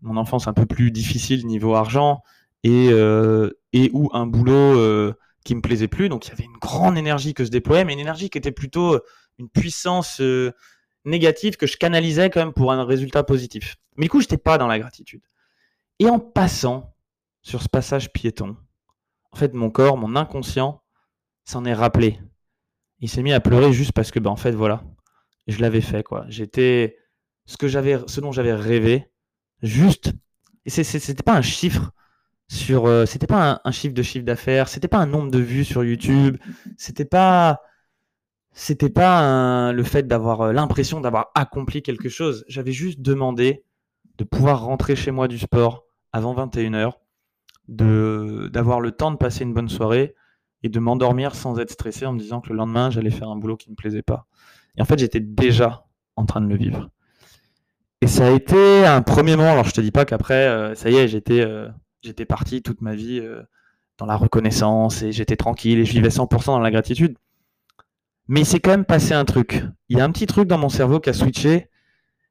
mon 0.00 0.16
enfance 0.16 0.48
un 0.48 0.52
peu 0.52 0.66
plus 0.66 0.90
difficile 0.90 1.46
niveau 1.46 1.74
argent 1.74 2.22
et 2.64 2.88
euh, 2.90 3.50
et 3.72 3.90
ou 3.92 4.10
un 4.12 4.26
boulot 4.26 4.52
euh, 4.52 5.14
qui 5.44 5.54
me 5.54 5.60
plaisait 5.60 5.88
plus. 5.88 6.08
Donc 6.08 6.26
il 6.26 6.30
y 6.30 6.32
avait 6.32 6.44
une 6.44 6.58
grande 6.60 6.98
énergie 6.98 7.34
que 7.34 7.44
je 7.44 7.50
déployais, 7.50 7.84
mais 7.84 7.92
une 7.92 8.00
énergie 8.00 8.30
qui 8.30 8.38
était 8.38 8.52
plutôt 8.52 8.98
une 9.38 9.48
puissance 9.48 10.20
négative 11.04 11.56
que 11.56 11.66
je 11.66 11.76
canalisais 11.76 12.30
quand 12.30 12.40
même 12.40 12.52
pour 12.52 12.72
un 12.72 12.84
résultat 12.84 13.24
positif. 13.24 13.76
Mais 13.96 14.04
du 14.04 14.10
coup, 14.10 14.20
je 14.20 14.24
n'étais 14.24 14.38
pas 14.38 14.58
dans 14.58 14.66
la 14.66 14.78
gratitude. 14.78 15.22
Et 15.98 16.08
en 16.08 16.18
passant 16.18 16.94
sur 17.42 17.62
ce 17.62 17.68
passage 17.68 18.12
piéton, 18.12 18.56
en 19.32 19.36
fait, 19.36 19.54
mon 19.54 19.70
corps, 19.70 19.96
mon 19.96 20.16
inconscient, 20.16 20.82
s'en 21.44 21.64
est 21.64 21.74
rappelé. 21.74 22.20
Il 23.00 23.08
s'est 23.08 23.22
mis 23.22 23.32
à 23.32 23.40
pleurer 23.40 23.72
juste 23.72 23.92
parce 23.92 24.10
que, 24.10 24.20
ben, 24.20 24.30
en 24.30 24.36
fait, 24.36 24.52
voilà, 24.52 24.84
je 25.48 25.60
l'avais 25.60 25.80
fait, 25.80 26.02
quoi. 26.02 26.24
J'étais 26.28 26.98
ce 27.46 27.56
que 27.56 27.66
j'avais, 27.66 27.98
ce 28.06 28.20
dont 28.20 28.32
j'avais 28.32 28.54
rêvé, 28.54 29.10
juste. 29.62 30.12
Et 30.64 30.70
c'était 30.70 31.22
pas 31.22 31.34
un 31.34 31.42
chiffre 31.42 31.90
sur, 32.48 32.86
euh, 32.86 33.06
c'était 33.06 33.26
pas 33.26 33.52
un, 33.52 33.60
un, 33.64 33.72
chiffre 33.72 33.94
de 33.94 34.02
chiffre 34.02 34.24
d'affaires, 34.24 34.68
c'était 34.68 34.86
pas 34.86 34.98
un 34.98 35.06
nombre 35.06 35.30
de 35.30 35.38
vues 35.38 35.64
sur 35.64 35.82
YouTube, 35.82 36.36
c'était 36.76 37.04
pas 37.04 37.60
c'était 38.52 38.90
pas 38.90 39.72
le 39.72 39.82
fait 39.82 40.06
d'avoir 40.06 40.42
euh, 40.42 40.52
l'impression 40.52 41.00
d'avoir 41.00 41.30
accompli 41.34 41.82
quelque 41.82 42.08
chose. 42.08 42.44
J'avais 42.48 42.72
juste 42.72 43.00
demandé 43.00 43.64
de 44.18 44.24
pouvoir 44.24 44.64
rentrer 44.64 44.94
chez 44.94 45.10
moi 45.10 45.26
du 45.28 45.38
sport 45.38 45.84
avant 46.12 46.34
21h, 46.34 46.92
de, 47.68 48.50
d'avoir 48.52 48.80
le 48.80 48.92
temps 48.92 49.10
de 49.10 49.16
passer 49.16 49.44
une 49.44 49.54
bonne 49.54 49.70
soirée 49.70 50.14
et 50.62 50.68
de 50.68 50.78
m'endormir 50.78 51.34
sans 51.34 51.58
être 51.58 51.70
stressé 51.70 52.04
en 52.06 52.12
me 52.12 52.18
disant 52.18 52.40
que 52.40 52.50
le 52.50 52.56
lendemain 52.56 52.90
j'allais 52.90 53.10
faire 53.10 53.30
un 53.30 53.36
boulot 53.36 53.56
qui 53.56 53.70
ne 53.70 53.72
me 53.72 53.76
plaisait 53.76 54.02
pas. 54.02 54.26
Et 54.76 54.82
en 54.82 54.84
fait, 54.84 54.98
j'étais 54.98 55.20
déjà 55.20 55.86
en 56.16 56.26
train 56.26 56.40
de 56.40 56.46
le 56.46 56.56
vivre. 56.56 56.90
Et 58.00 58.06
ça 58.06 58.26
a 58.26 58.30
été 58.30 58.84
un 58.84 59.02
premier 59.02 59.36
moment. 59.36 59.52
Alors, 59.52 59.64
je 59.64 59.72
te 59.72 59.80
dis 59.80 59.90
pas 59.90 60.04
qu'après, 60.04 60.46
euh, 60.46 60.74
ça 60.74 60.90
y 60.90 60.96
est, 60.96 61.08
j'étais, 61.08 61.40
euh, 61.40 61.68
j'étais 62.02 62.24
parti 62.24 62.62
toute 62.62 62.80
ma 62.80 62.94
vie 62.94 63.22
dans 63.98 64.06
la 64.06 64.16
reconnaissance 64.16 65.02
et 65.02 65.12
j'étais 65.12 65.36
tranquille 65.36 65.78
et 65.78 65.84
je 65.84 65.92
vivais 65.92 66.08
100% 66.08 66.46
dans 66.46 66.58
la 66.58 66.70
gratitude. 66.70 67.16
Mais 68.28 68.40
il 68.40 68.46
s'est 68.46 68.60
quand 68.60 68.70
même 68.70 68.84
passé 68.84 69.14
un 69.14 69.24
truc. 69.24 69.64
Il 69.88 69.98
y 69.98 70.00
a 70.00 70.04
un 70.04 70.10
petit 70.10 70.26
truc 70.26 70.48
dans 70.48 70.58
mon 70.58 70.68
cerveau 70.68 71.00
qui 71.00 71.10
a 71.10 71.12
switché 71.12 71.68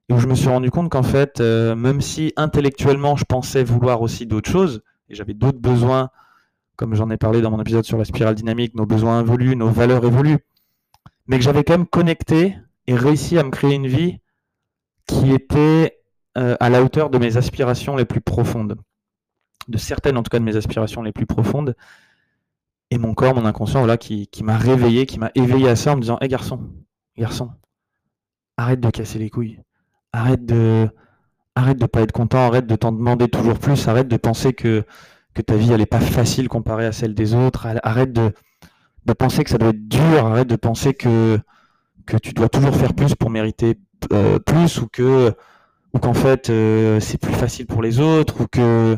et 0.10 0.14
où 0.14 0.20
je 0.20 0.28
me 0.28 0.36
suis 0.36 0.50
rendu 0.50 0.72
compte 0.72 0.90
qu'en 0.90 1.04
fait, 1.04 1.40
euh, 1.40 1.76
même 1.76 2.02
si 2.02 2.34
intellectuellement 2.36 3.16
je 3.16 3.26
pensais 3.26 3.64
vouloir 3.64 4.02
aussi 4.02 4.26
d'autres 4.26 4.50
choses, 4.50 4.82
et 5.10 5.16
j'avais 5.16 5.34
d'autres 5.34 5.60
besoins, 5.60 6.10
comme 6.76 6.96
j'en 6.96 7.10
ai 7.10 7.18
parlé 7.18 7.42
dans 7.42 7.52
mon 7.52 7.62
épisode 7.62 7.84
sur 7.84 7.98
la 7.98 8.06
spirale 8.06 8.36
dynamique, 8.36 8.76
nos 8.76 8.86
besoins 8.86 9.22
évoluent, 9.22 9.56
nos 9.56 9.70
valeurs 9.70 10.06
évoluent, 10.06 10.40
mais 11.28 11.38
que 11.38 11.44
j'avais 11.44 11.64
quand 11.64 11.78
même 11.78 11.88
connecté 11.88 12.58
et 12.88 12.96
réussi 12.96 13.38
à 13.38 13.44
me 13.44 13.52
créer 13.52 13.76
une 13.76 13.88
vie 13.88 14.20
qui 15.08 15.32
était 15.32 16.00
euh, 16.38 16.56
à 16.60 16.70
la 16.70 16.82
hauteur 16.82 17.10
de 17.10 17.18
mes 17.18 17.38
aspirations 17.38 17.96
les 17.96 18.06
plus 18.06 18.22
profondes, 18.22 18.78
de 19.68 19.78
certaines 19.78 20.18
en 20.18 20.24
tout 20.24 20.30
cas 20.30 20.40
de 20.40 20.44
mes 20.44 20.56
aspirations 20.56 21.02
les 21.02 21.12
plus 21.12 21.26
profondes, 21.26 21.76
et 22.92 22.98
mon 22.98 23.14
corps, 23.14 23.34
mon 23.34 23.46
inconscient, 23.46 23.80
voilà, 23.80 23.98
qui, 23.98 24.28
m'a 24.44 24.58
réveillé, 24.58 25.06
qui 25.06 25.18
m'a 25.18 25.32
éveillé 25.34 25.70
à 25.70 25.76
ça 25.78 25.94
en 25.94 25.96
me 25.96 26.02
disant 26.02 26.18
Hé 26.22 26.28
garçon, 26.28 26.70
garçon, 27.18 27.50
arrête 28.58 28.82
de 28.82 28.90
casser 28.90 29.18
les 29.18 29.30
couilles. 29.30 29.60
Arrête 30.12 30.46
de 30.46 30.90
arrête 31.56 31.80
de 31.80 31.86
pas 31.86 32.02
être 32.02 32.12
content, 32.12 32.40
arrête 32.40 32.68
de 32.68 32.76
t'en 32.76 32.92
demander 32.92 33.30
toujours 33.30 33.58
plus, 33.60 33.88
arrête 33.88 34.10
de 34.10 34.18
penser 34.18 34.54
que 34.54 34.84
que 35.34 35.42
ta 35.42 35.56
vie 35.56 35.72
elle 35.72 35.80
est 35.80 35.86
pas 35.86 36.02
facile 36.02 36.50
comparée 36.50 36.86
à 36.86 36.92
celle 36.92 37.16
des 37.16 37.34
autres. 37.34 37.66
Arrête 37.84 38.12
de, 38.12 38.34
de 39.06 39.14
penser 39.14 39.46
que 39.46 39.50
ça 39.50 39.58
doit 39.58 39.70
être 39.70 39.88
dur. 39.88 40.26
Arrête 40.26 40.50
de 40.50 40.58
penser 40.58 40.94
que 40.94 41.40
que 42.06 42.18
tu 42.18 42.34
dois 42.34 42.50
toujours 42.50 42.76
faire 42.76 42.94
plus 42.94 43.16
pour 43.16 43.30
mériter 43.30 43.80
euh, 44.12 44.38
plus 44.40 44.82
ou 44.82 44.88
que 44.88 45.34
ou 45.94 46.00
qu'en 46.00 46.14
fait 46.14 46.50
euh, 46.50 47.00
c'est 47.00 47.18
plus 47.18 47.34
facile 47.34 47.68
pour 47.68 47.82
les 47.82 48.00
autres 48.02 48.42
ou 48.42 48.48
que 48.48 48.98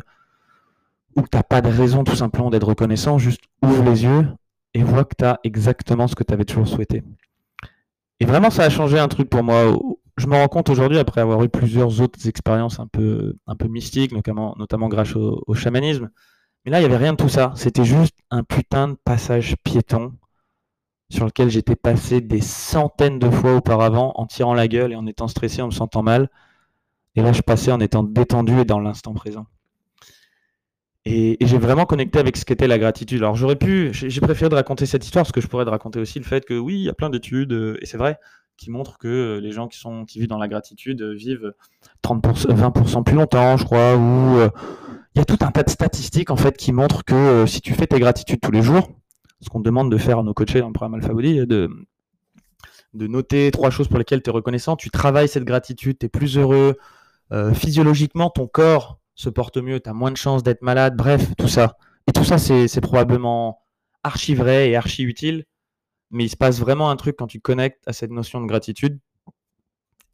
que 1.21 1.29
t'as 1.29 1.43
pas 1.43 1.61
de 1.61 1.69
raison 1.69 2.03
tout 2.03 2.15
simplement 2.15 2.49
d'être 2.49 2.67
reconnaissant. 2.67 3.17
Juste 3.17 3.41
ouvre 3.61 3.83
les 3.83 4.03
yeux 4.03 4.27
et 4.73 4.83
vois 4.83 5.05
que 5.05 5.15
tu 5.17 5.25
as 5.25 5.39
exactement 5.43 6.07
ce 6.07 6.15
que 6.15 6.23
tu 6.23 6.33
avais 6.33 6.45
toujours 6.45 6.67
souhaité. 6.67 7.03
Et 8.19 8.25
vraiment, 8.25 8.49
ça 8.49 8.63
a 8.63 8.69
changé 8.69 8.99
un 8.99 9.07
truc 9.07 9.29
pour 9.29 9.43
moi. 9.43 9.77
Je 10.17 10.27
me 10.27 10.35
rends 10.35 10.47
compte 10.47 10.69
aujourd'hui, 10.69 10.97
après 10.97 11.21
avoir 11.21 11.43
eu 11.43 11.49
plusieurs 11.49 12.01
autres 12.01 12.27
expériences 12.27 12.79
un 12.79 12.87
peu, 12.87 13.35
un 13.47 13.55
peu 13.55 13.67
mystiques, 13.67 14.11
notamment, 14.11 14.55
notamment 14.57 14.87
grâce 14.87 15.15
au, 15.15 15.43
au 15.45 15.53
chamanisme. 15.53 16.09
Mais 16.65 16.71
là, 16.71 16.79
il 16.79 16.81
n'y 16.81 16.85
avait 16.85 17.03
rien 17.03 17.13
de 17.13 17.17
tout 17.17 17.29
ça. 17.29 17.51
C'était 17.55 17.83
juste 17.83 18.17
un 18.31 18.43
putain 18.43 18.89
de 18.89 18.97
passage 19.03 19.55
piéton 19.63 20.13
sur 21.09 21.25
lequel 21.25 21.49
j'étais 21.49 21.75
passé 21.75 22.21
des 22.21 22.41
centaines 22.41 23.19
de 23.19 23.29
fois 23.29 23.55
auparavant 23.55 24.13
en 24.15 24.25
tirant 24.25 24.53
la 24.53 24.67
gueule 24.67 24.93
et 24.93 24.95
en 24.95 25.05
étant 25.05 25.27
stressé, 25.27 25.61
en 25.61 25.67
me 25.67 25.71
sentant 25.71 26.01
mal. 26.01 26.29
Et 27.15 27.21
là, 27.21 27.33
je 27.33 27.41
passais 27.41 27.71
en 27.71 27.79
étant 27.79 28.03
détendu 28.03 28.59
et 28.59 28.65
dans 28.65 28.79
l'instant 28.79 29.13
présent. 29.13 29.45
Et, 31.05 31.37
j'ai 31.41 31.57
vraiment 31.57 31.85
connecté 31.85 32.19
avec 32.19 32.37
ce 32.37 32.45
qu'était 32.45 32.67
la 32.67 32.79
gratitude. 32.79 33.19
Alors 33.19 33.35
j'aurais 33.35 33.57
pu, 33.57 33.91
j'ai 33.93 34.21
préféré 34.21 34.49
de 34.49 34.55
raconter 34.55 34.85
cette 34.85 35.03
histoire 35.03 35.23
parce 35.23 35.33
que 35.33 35.41
je 35.41 35.47
pourrais 35.47 35.65
te 35.65 35.69
raconter 35.69 35.99
aussi 35.99 36.19
le 36.19 36.25
fait 36.25 36.45
que 36.45 36.53
oui, 36.53 36.75
il 36.75 36.83
y 36.83 36.89
a 36.89 36.93
plein 36.93 37.09
d'études, 37.09 37.51
euh, 37.51 37.77
et 37.81 37.85
c'est 37.85 37.97
vrai, 37.97 38.19
qui 38.55 38.71
montrent 38.71 38.97
que 38.97 39.07
euh, 39.07 39.39
les 39.41 39.51
gens 39.51 39.67
qui, 39.67 39.77
sont, 39.77 40.05
qui 40.05 40.19
vivent 40.19 40.29
dans 40.29 40.37
la 40.37 40.47
gratitude 40.47 41.01
euh, 41.01 41.13
vivent 41.13 41.53
30%, 42.03 42.55
20% 42.55 43.03
plus 43.03 43.15
longtemps, 43.15 43.57
je 43.57 43.65
crois, 43.65 43.97
ou 43.97 44.39
il 45.15 45.19
y 45.19 45.21
a 45.21 45.25
tout 45.25 45.37
un 45.41 45.51
tas 45.51 45.63
de 45.63 45.69
statistiques 45.69 46.31
en 46.31 46.37
fait 46.37 46.55
qui 46.55 46.71
montrent 46.71 47.03
que 47.03 47.45
si 47.47 47.61
tu 47.61 47.73
fais 47.73 47.85
tes 47.85 47.99
gratitudes 47.99 48.39
tous 48.41 48.51
les 48.51 48.61
jours, 48.61 48.89
ce 49.41 49.49
qu'on 49.49 49.59
demande 49.59 49.91
de 49.91 49.97
faire 49.97 50.19
à 50.19 50.23
nos 50.23 50.33
coachés 50.33 50.61
dans 50.61 50.67
le 50.67 50.73
programme 50.73 50.95
Alpha 50.95 51.13
Body, 51.13 51.45
de, 51.45 51.69
de 52.93 53.07
noter 53.07 53.51
trois 53.51 53.71
choses 53.71 53.89
pour 53.89 53.97
lesquelles 53.97 54.23
tu 54.23 54.29
es 54.29 54.33
reconnaissant, 54.33 54.77
tu 54.77 54.89
travailles 54.89 55.27
cette 55.27 55.43
gratitude, 55.43 55.97
tu 55.99 56.05
es 56.05 56.09
plus 56.09 56.37
heureux, 56.37 56.77
physiologiquement 57.53 58.29
ton 58.29 58.47
corps 58.47 58.99
se 59.15 59.29
porte 59.29 59.57
mieux, 59.57 59.79
tu 59.79 59.89
as 59.89 59.93
moins 59.93 60.11
de 60.11 60.17
chances 60.17 60.43
d'être 60.43 60.61
malade, 60.61 60.95
bref, 60.95 61.35
tout 61.37 61.47
ça. 61.47 61.77
Et 62.07 62.11
tout 62.11 62.23
ça, 62.23 62.37
c'est 62.37 62.81
probablement 62.81 63.61
archi 64.03 64.35
vrai 64.35 64.69
et 64.69 64.75
archi 64.75 65.03
utile, 65.03 65.45
mais 66.11 66.25
il 66.25 66.29
se 66.29 66.35
passe 66.35 66.59
vraiment 66.59 66.89
un 66.89 66.95
truc 66.95 67.15
quand 67.17 67.27
tu 67.27 67.39
connectes 67.39 67.83
à 67.87 67.93
cette 67.93 68.11
notion 68.11 68.41
de 68.41 68.47
gratitude. 68.47 68.99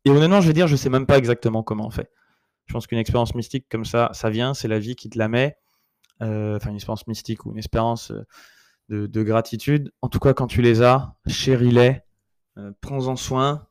Et 0.05 0.11
honnêtement, 0.11 0.41
je 0.41 0.47
vais 0.47 0.53
dire, 0.53 0.67
je 0.67 0.75
sais 0.75 0.89
même 0.89 1.05
pas 1.05 1.17
exactement 1.17 1.63
comment 1.63 1.87
on 1.87 1.89
fait. 1.89 2.09
Je 2.65 2.73
pense 2.73 2.87
qu'une 2.87 2.99
expérience 2.99 3.33
mystique 3.33 3.65
comme 3.69 3.85
ça, 3.85 4.11
ça 4.13 4.29
vient, 4.29 4.53
c'est 4.53 4.67
la 4.67 4.79
vie 4.79 4.95
qui 4.95 5.09
te 5.09 5.17
la 5.17 5.27
met. 5.27 5.57
Euh, 6.21 6.57
enfin, 6.57 6.69
une 6.69 6.75
expérience 6.75 7.07
mystique 7.07 7.45
ou 7.45 7.51
une 7.51 7.57
expérience 7.57 8.11
euh, 8.11 9.07
de, 9.07 9.23
gratitude. 9.23 9.91
En 10.01 10.09
tout 10.09 10.19
cas, 10.19 10.33
quand 10.33 10.47
tu 10.47 10.61
les 10.61 10.81
as, 10.81 11.15
chéris-les, 11.27 12.01
euh, 12.57 12.71
prends-en 12.81 13.15
soin 13.15 13.65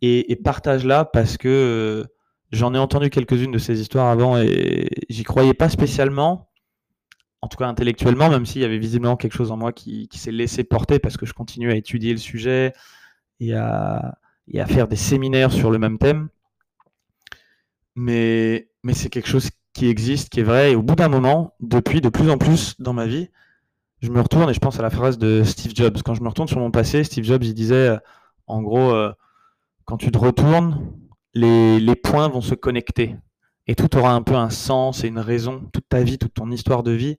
et 0.00 0.36
partage-la 0.36 1.04
parce 1.04 1.36
que 1.36 2.06
J'en 2.50 2.72
ai 2.74 2.78
entendu 2.78 3.10
quelques-unes 3.10 3.52
de 3.52 3.58
ces 3.58 3.80
histoires 3.80 4.08
avant 4.08 4.38
et 4.38 4.88
j'y 5.10 5.22
croyais 5.22 5.52
pas 5.52 5.68
spécialement, 5.68 6.48
en 7.42 7.48
tout 7.48 7.58
cas 7.58 7.66
intellectuellement, 7.66 8.30
même 8.30 8.46
s'il 8.46 8.62
y 8.62 8.64
avait 8.64 8.78
visiblement 8.78 9.16
quelque 9.16 9.34
chose 9.34 9.52
en 9.52 9.56
moi 9.58 9.72
qui, 9.72 10.08
s'est 10.12 10.32
laissé 10.32 10.64
porter 10.64 10.98
parce 10.98 11.18
que 11.18 11.26
je 11.26 11.34
continue 11.34 11.70
à 11.70 11.76
étudier 11.76 12.12
le 12.12 12.18
sujet 12.18 12.72
et 13.40 13.54
à, 13.54 14.18
faire 14.66 14.88
des 14.88 14.96
séminaires 14.96 15.52
sur 15.52 15.70
le 15.70 15.78
même 15.78 15.98
thème. 15.98 16.28
Mais, 17.94 18.68
mais 18.82 18.94
c'est 18.94 19.10
quelque 19.10 19.28
chose 19.28 19.50
qui 19.74 19.88
existe, 19.88 20.30
qui 20.30 20.40
est 20.40 20.44
vrai. 20.44 20.72
Et 20.72 20.76
au 20.76 20.82
bout 20.82 20.94
d'un 20.94 21.08
moment, 21.08 21.54
depuis 21.60 22.00
de 22.00 22.08
plus 22.08 22.30
en 22.30 22.38
plus 22.38 22.76
dans 22.78 22.94
ma 22.94 23.06
vie, 23.06 23.28
je 24.00 24.10
me 24.10 24.20
retourne 24.20 24.48
et 24.48 24.54
je 24.54 24.60
pense 24.60 24.78
à 24.78 24.82
la 24.82 24.90
phrase 24.90 25.18
de 25.18 25.42
Steve 25.44 25.72
Jobs. 25.74 25.98
Quand 26.02 26.14
je 26.14 26.22
me 26.22 26.28
retourne 26.28 26.48
sur 26.48 26.60
mon 26.60 26.70
passé, 26.70 27.04
Steve 27.04 27.24
Jobs, 27.24 27.44
il 27.44 27.52
disait, 27.52 27.88
euh, 27.88 27.98
en 28.46 28.62
gros, 28.62 28.92
euh, 28.92 29.12
quand 29.84 29.96
tu 29.96 30.10
te 30.10 30.18
retournes, 30.18 30.92
les, 31.34 31.96
points 31.96 32.28
vont 32.28 32.40
se 32.40 32.54
connecter. 32.54 33.16
Et 33.66 33.74
tout 33.74 33.96
aura 33.96 34.12
un 34.12 34.22
peu 34.22 34.34
un 34.34 34.50
sens 34.50 35.04
et 35.04 35.08
une 35.08 35.18
raison. 35.18 35.68
Toute 35.72 35.88
ta 35.88 36.02
vie, 36.02 36.18
toute 36.18 36.34
ton 36.34 36.50
histoire 36.50 36.82
de 36.82 36.92
vie 36.92 37.18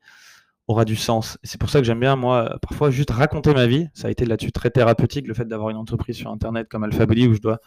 aura 0.68 0.86
du 0.86 0.96
sens. 0.96 1.40
c'est 1.44 1.60
pour 1.60 1.72
ça 1.72 1.80
que 1.80 1.86
j'aime 1.86 2.00
bien, 2.00 2.16
moi, 2.16 2.60
parfois 2.62 2.92
juste 2.92 3.10
raconter 3.10 3.56
ma 3.56 3.66
vie. 3.66 3.88
Ça 3.96 4.08
a 4.08 4.12
été 4.12 4.26
là-dessus 4.26 4.52
très 4.52 4.70
thérapeutique, 4.70 5.28
le 5.28 5.34
fait 5.34 5.46
d'avoir 5.46 5.72
une 5.72 5.78
entreprise 5.78 6.16
sur 6.16 6.30
Internet 6.30 6.68
comme 6.70 6.84
Alphabody 6.84 7.28
où 7.28 7.34
je 7.34 7.40
dois 7.40 7.60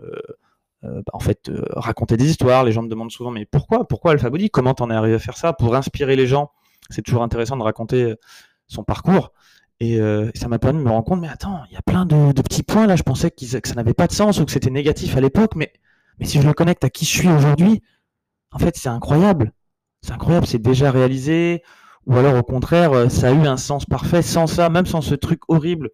euh, 0.00 0.10
euh, 0.84 1.02
bah, 1.04 1.12
en 1.12 1.18
fait 1.18 1.50
euh, 1.50 1.62
raconter 1.72 2.16
des 2.16 2.30
histoires. 2.30 2.64
Les 2.64 2.72
gens 2.72 2.82
me 2.82 2.88
demandent 2.88 3.10
souvent, 3.10 3.30
mais 3.30 3.44
pourquoi 3.44 3.86
Pourquoi 3.86 4.12
Alphabody 4.12 4.48
Comment 4.48 4.72
t'en 4.72 4.90
es 4.90 4.94
arrivé 4.94 5.16
à 5.16 5.18
faire 5.18 5.36
ça? 5.36 5.52
Pour 5.52 5.74
inspirer 5.74 6.16
les 6.16 6.26
gens. 6.26 6.50
C'est 6.88 7.02
toujours 7.02 7.22
intéressant 7.22 7.58
de 7.58 7.62
raconter 7.62 8.14
son 8.66 8.82
parcours. 8.82 9.32
Et 9.80 10.00
ça 10.34 10.48
m'a 10.48 10.58
permis 10.58 10.80
de 10.80 10.84
me 10.84 10.90
rendre 10.90 11.04
compte, 11.04 11.20
mais 11.20 11.28
attends, 11.28 11.60
il 11.70 11.74
y 11.74 11.76
a 11.76 11.82
plein 11.82 12.04
de, 12.04 12.32
petits 12.42 12.64
points 12.64 12.86
là, 12.86 12.96
je 12.96 13.04
pensais 13.04 13.30
que 13.30 13.44
ça 13.46 13.74
n'avait 13.74 13.94
pas 13.94 14.08
de 14.08 14.12
sens 14.12 14.40
ou 14.40 14.44
que 14.44 14.50
c'était 14.50 14.70
négatif 14.70 15.16
à 15.16 15.20
l'époque, 15.20 15.54
mais 15.54 15.72
mais 16.18 16.26
si 16.26 16.40
je 16.40 16.46
le 16.46 16.52
connecte 16.52 16.84
à 16.84 16.90
qui 16.90 17.04
je 17.04 17.10
suis 17.10 17.28
aujourd'hui, 17.28 17.82
en 18.52 18.58
fait, 18.58 18.76
c'est 18.76 18.88
incroyable. 18.88 19.52
C'est 20.02 20.12
incroyable, 20.12 20.46
c'est 20.46 20.60
déjà 20.60 20.90
réalisé. 20.90 21.62
Ou 22.06 22.16
alors, 22.16 22.36
au 22.36 22.42
contraire, 22.42 22.92
euh, 22.92 23.08
ça 23.08 23.28
a 23.28 23.32
eu 23.32 23.46
un 23.46 23.56
sens 23.56 23.84
parfait. 23.84 24.22
Sans 24.22 24.46
ça, 24.46 24.68
même 24.70 24.86
sans 24.86 25.00
ce 25.00 25.14
truc 25.14 25.40
horrible, 25.48 25.90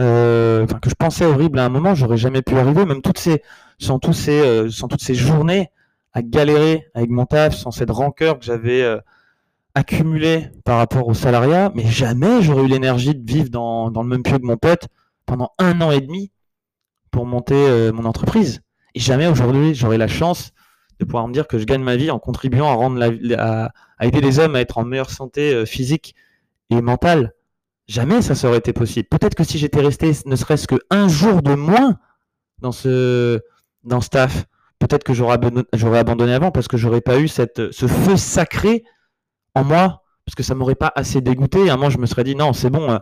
euh, 0.00 0.66
que 0.66 0.90
je 0.90 0.94
pensais 0.94 1.24
horrible 1.24 1.58
à 1.58 1.64
un 1.64 1.68
moment, 1.68 1.94
j'aurais 1.94 2.16
jamais 2.16 2.42
pu 2.42 2.56
arriver. 2.56 2.84
Même 2.84 3.02
toutes 3.02 3.18
ces, 3.18 3.42
sans, 3.78 3.98
tous 3.98 4.12
ces, 4.12 4.40
euh, 4.40 4.70
sans 4.70 4.88
toutes 4.88 5.02
ces 5.02 5.14
journées 5.14 5.70
à 6.12 6.22
galérer 6.22 6.86
avec 6.94 7.10
mon 7.10 7.26
taf, 7.26 7.54
sans 7.54 7.70
cette 7.70 7.90
rancœur 7.90 8.38
que 8.38 8.44
j'avais 8.44 8.82
accumulée 9.78 10.50
par 10.64 10.78
rapport 10.78 11.06
au 11.08 11.14
salariat, 11.14 11.72
mais 11.74 11.86
jamais 11.86 12.42
j'aurais 12.42 12.64
eu 12.64 12.68
l'énergie 12.68 13.14
de 13.14 13.30
vivre 13.30 13.48
dans, 13.48 13.90
le 13.90 14.08
même 14.08 14.22
pieu 14.22 14.38
que 14.38 14.44
mon 14.44 14.56
pote 14.56 14.88
pendant 15.26 15.52
un 15.58 15.80
an 15.80 15.90
et 15.90 16.00
demi 16.00 16.32
pour 17.10 17.26
monter 17.26 17.90
mon 17.92 18.04
entreprise. 18.04 18.60
Et 18.94 19.00
jamais 19.00 19.26
aujourd'hui, 19.26 19.74
j'aurai 19.74 19.98
la 19.98 20.08
chance 20.08 20.52
de 20.98 21.04
pouvoir 21.04 21.28
me 21.28 21.32
dire 21.32 21.46
que 21.46 21.58
je 21.58 21.64
gagne 21.64 21.82
ma 21.82 21.96
vie 21.96 22.10
en 22.10 22.18
contribuant 22.18 22.92
à 23.38 23.70
aider 24.00 24.20
les 24.20 24.38
hommes 24.38 24.56
à 24.56 24.60
être 24.60 24.78
en 24.78 24.84
meilleure 24.84 25.10
santé 25.10 25.54
euh, 25.54 25.64
physique 25.64 26.14
et 26.70 26.80
mentale. 26.80 27.34
Jamais 27.86 28.20
ça 28.20 28.34
serait 28.34 28.58
été 28.58 28.72
possible. 28.72 29.08
Peut-être 29.08 29.34
que 29.34 29.44
si 29.44 29.58
j'étais 29.58 29.80
resté 29.80 30.12
ne 30.26 30.36
serait-ce 30.36 30.66
qu'un 30.66 31.08
jour 31.08 31.42
de 31.42 31.54
moins 31.54 31.98
dans 32.58 32.72
ce, 32.72 33.40
dans 33.84 34.00
taf, 34.00 34.44
peut-être 34.78 35.04
que 35.04 35.14
j'aurais 35.14 35.38
abandonné, 35.98 36.34
avant 36.34 36.50
parce 36.50 36.68
que 36.68 36.76
j'aurais 36.76 37.00
pas 37.00 37.18
eu 37.18 37.28
cette, 37.28 37.72
ce 37.72 37.86
feu 37.86 38.16
sacré 38.16 38.84
moi, 39.62 40.02
parce 40.24 40.34
que 40.34 40.42
ça 40.42 40.54
m'aurait 40.54 40.74
pas 40.74 40.92
assez 40.94 41.20
dégoûté. 41.20 41.70
À 41.70 41.74
un 41.74 41.76
moment, 41.76 41.90
je 41.90 41.98
me 41.98 42.06
serais 42.06 42.24
dit, 42.24 42.34
non, 42.34 42.52
c'est 42.52 42.70
bon, 42.70 42.90
euh, 42.90 42.98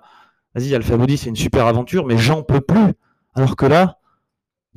vas-y, 0.54 0.74
Alpha 0.74 0.96
Body, 0.96 1.16
c'est 1.16 1.28
une 1.28 1.36
super 1.36 1.66
aventure, 1.66 2.06
mais 2.06 2.18
j'en 2.18 2.42
peux 2.42 2.60
plus. 2.60 2.94
Alors 3.34 3.56
que 3.56 3.66
là, 3.66 3.98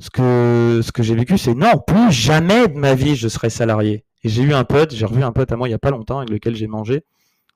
ce 0.00 0.10
que, 0.10 0.80
ce 0.82 0.92
que 0.92 1.02
j'ai 1.02 1.14
vécu, 1.14 1.38
c'est 1.38 1.54
non, 1.54 1.78
plus 1.78 2.10
jamais 2.10 2.68
de 2.68 2.76
ma 2.76 2.94
vie 2.94 3.16
je 3.16 3.28
serai 3.28 3.50
salarié. 3.50 4.04
Et 4.24 4.28
j'ai 4.28 4.42
eu 4.42 4.52
un 4.52 4.64
pote, 4.64 4.94
j'ai 4.94 5.06
revu 5.06 5.22
un 5.22 5.32
pote 5.32 5.52
à 5.52 5.56
moi 5.56 5.68
il 5.68 5.70
n'y 5.70 5.74
a 5.74 5.78
pas 5.78 5.90
longtemps 5.90 6.18
avec 6.18 6.30
lequel 6.30 6.54
j'ai 6.54 6.66
mangé. 6.66 7.04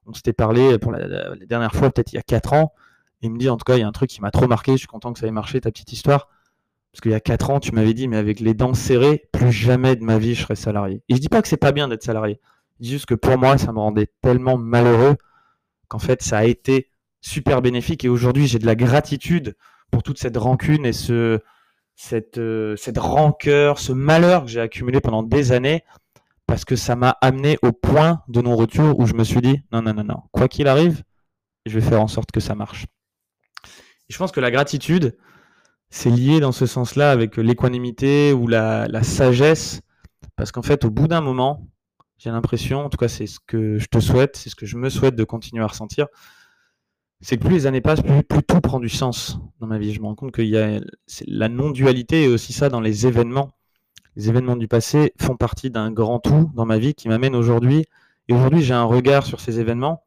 On 0.07 0.12
s'était 0.12 0.33
parlé 0.33 0.78
pour 0.78 0.93
la, 0.93 1.35
dernière 1.47 1.75
fois, 1.75 1.90
peut-être 1.90 2.12
il 2.12 2.16
y 2.16 2.19
a 2.19 2.23
4 2.23 2.52
ans. 2.52 2.73
il 3.23 3.31
me 3.31 3.38
dit, 3.38 3.49
en 3.49 3.57
tout 3.57 3.64
cas, 3.64 3.76
il 3.76 3.81
y 3.81 3.83
a 3.83 3.88
un 3.88 3.93
truc 3.93 4.11
qui 4.11 4.21
m'a 4.21 4.31
trop 4.31 4.47
marqué. 4.47 4.73
Je 4.73 4.78
suis 4.78 4.87
content 4.87 5.12
que 5.12 5.19
ça 5.19 5.26
ait 5.26 5.31
marché, 5.31 5.61
ta 5.61 5.71
petite 5.71 5.93
histoire. 5.93 6.28
Parce 6.93 7.00
qu'il 7.00 7.11
y 7.11 7.14
a 7.14 7.21
4 7.21 7.50
ans, 7.50 7.61
tu 7.61 7.73
m'avais 7.73 7.95
dit, 7.95 8.07
mais 8.07 8.19
avec 8.19 8.40
les 8.40 8.54
dents 8.54 8.75
serrées, 8.75 9.25
plus 9.33 9.50
jamais 9.50 9.97
de 9.97 10.04
ma 10.04 10.19
vie 10.19 10.35
je 10.35 10.43
serai 10.43 10.57
salarié. 10.57 11.02
Et 11.09 11.14
je 11.14 11.21
dis 11.21 11.28
pas 11.28 11.40
que 11.40 11.49
c'est 11.49 11.57
pas 11.57 11.73
bien 11.73 11.88
d'être 11.88 12.02
salarié. 12.02 12.38
Juste 12.81 13.07
que 13.07 13.14
pour 13.14 13.38
moi, 13.38 13.59
ça 13.59 13.73
me 13.73 13.78
rendait 13.78 14.11
tellement 14.21 14.59
malheureux 14.59 15.16
qu'en 15.88 15.99
fait, 15.99 16.23
ça 16.23 16.38
a 16.38 16.45
été 16.45 16.90
super 17.21 17.62
bénéfique. 17.62 18.04
Et 18.04 18.09
aujourd'hui, 18.09 18.47
j'ai 18.47 18.59
de 18.59 18.66
la 18.66 18.75
gratitude 18.75 19.57
pour 19.90 20.02
toute 20.02 20.19
cette 20.19 20.37
rancune 20.37 20.85
et 20.85 20.93
ce, 20.93 21.40
cette, 21.97 22.38
euh, 22.38 22.76
cette 22.76 22.99
rancœur, 22.99 23.78
ce 23.78 23.93
malheur 23.93 24.45
que 24.45 24.50
j'ai 24.50 24.61
accumulé 24.61 25.00
pendant 25.00 25.23
des 25.23 25.52
années, 25.52 25.85
parce 26.47 26.64
que 26.64 26.76
ça 26.76 26.97
m'a 26.97 27.11
amené 27.21 27.59
au 27.62 27.73
point 27.73 28.23
de 28.28 28.40
non-retour 28.43 28.99
où 28.99 29.07
je 29.07 29.14
me 29.14 29.25
suis 29.25 29.40
dit, 29.40 29.62
non, 29.73 29.83
non, 29.83 29.95
non, 29.95 30.04
non, 30.04 30.23
quoi 30.33 30.49
qu'il 30.49 30.69
arrive, 30.69 31.02
je 31.64 31.78
vais 31.78 31.87
faire 31.87 32.02
en 32.02 32.09
sorte 32.09 32.31
que 32.33 32.40
ça 32.40 32.54
marche. 32.54 32.87
je 34.09 34.19
pense 34.19 34.33
que 34.33 34.40
la 34.40 34.50
gratitude, 34.50 35.16
c'est 35.88 36.11
lié 36.11 36.40
dans 36.40 36.52
ce 36.52 36.66
sens-là 36.66 37.11
avec 37.11 37.37
l'équanimité 37.37 38.33
ou 38.33 38.49
la 38.49 39.02
sagesse, 39.02 39.81
parce 40.37 40.52
qu'en 40.52 40.62
fait, 40.62 40.85
au 40.85 40.90
bout 40.90 41.09
d'un 41.09 41.21
moment, 41.21 41.66
j'ai 42.18 42.30
l'impression, 42.30 42.85
en 42.85 42.88
tout 42.88 42.99
cas 42.99 43.09
c'est 43.09 43.26
ce 43.26 43.38
que 43.44 43.78
je 43.78 43.87
te 43.87 44.00
souhaite, 44.00 44.37
c'est 44.37 44.50
ce 44.50 44.56
que 44.56 44.66
je 44.66 44.76
me 44.76 44.88
souhaite 44.88 45.16
de 45.16 45.25
continuer 45.25 45.62
à 45.62 45.66
ressentir, 45.66 46.06
c'est 47.21 47.38
que 47.38 47.47
plus 47.47 47.54
les 47.54 47.66
années 47.66 47.80
passent, 47.80 48.02
plus, 48.02 48.23
tout 48.25 48.61
prend 48.61 48.80
du 48.80 48.90
sens 48.90 49.38
dans 49.61 49.66
ma 49.66 49.78
vie. 49.78 49.94
Je 49.94 50.00
me 50.00 50.06
rends 50.06 50.14
compte 50.14 50.35
qu'il 50.35 50.49
y 50.49 50.59
a 50.59 50.80
la 51.26 51.49
non-dualité 51.49 52.25
et 52.25 52.28
aussi 52.28 52.52
ça 52.52 52.68
dans 52.68 52.80
les 52.80 53.06
événements. 53.06 53.52
Les 54.16 54.28
événements 54.28 54.56
du 54.56 54.68
passé 54.68 55.14
font 55.18 55.37
partie 55.37 55.71
d'un 55.71 55.90
grand 55.90 56.18
tout 56.18 56.50
dans 56.54 56.66
ma 56.66 56.76
vie 56.76 56.94
qui 56.94 57.09
m'amène 57.09 57.35
aujourd'hui. 57.35 57.87
Et 58.28 58.35
aujourd'hui, 58.35 58.62
j'ai 58.62 58.75
un 58.75 58.85
regard 58.85 59.25
sur 59.25 59.40
ces 59.40 59.59
événements 59.59 60.04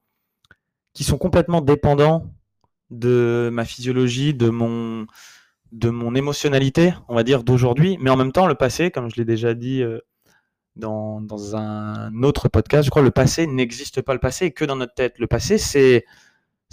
qui 0.93 1.03
sont 1.03 1.17
complètement 1.17 1.61
dépendants 1.61 2.31
de 2.91 3.49
ma 3.51 3.65
physiologie, 3.65 4.33
de 4.33 4.49
mon, 4.49 5.07
de 5.71 5.89
mon 5.89 6.13
émotionnalité, 6.15 6.93
on 7.07 7.15
va 7.15 7.23
dire, 7.23 7.43
d'aujourd'hui. 7.43 7.97
Mais 7.99 8.11
en 8.11 8.15
même 8.15 8.31
temps, 8.31 8.47
le 8.47 8.55
passé, 8.55 8.91
comme 8.91 9.09
je 9.09 9.15
l'ai 9.15 9.25
déjà 9.25 9.53
dit 9.53 9.81
euh, 9.81 9.99
dans, 10.77 11.55
un 11.55 12.23
autre 12.23 12.49
podcast, 12.49 12.85
je 12.85 12.89
crois, 12.89 13.01
le 13.01 13.11
passé 13.11 13.47
n'existe 13.47 14.01
pas 14.01 14.13
le 14.13 14.19
passé 14.19 14.51
que 14.51 14.65
dans 14.65 14.75
notre 14.75 14.93
tête. 14.93 15.19
Le 15.19 15.27
passé, 15.27 15.57
c'est 15.57 16.05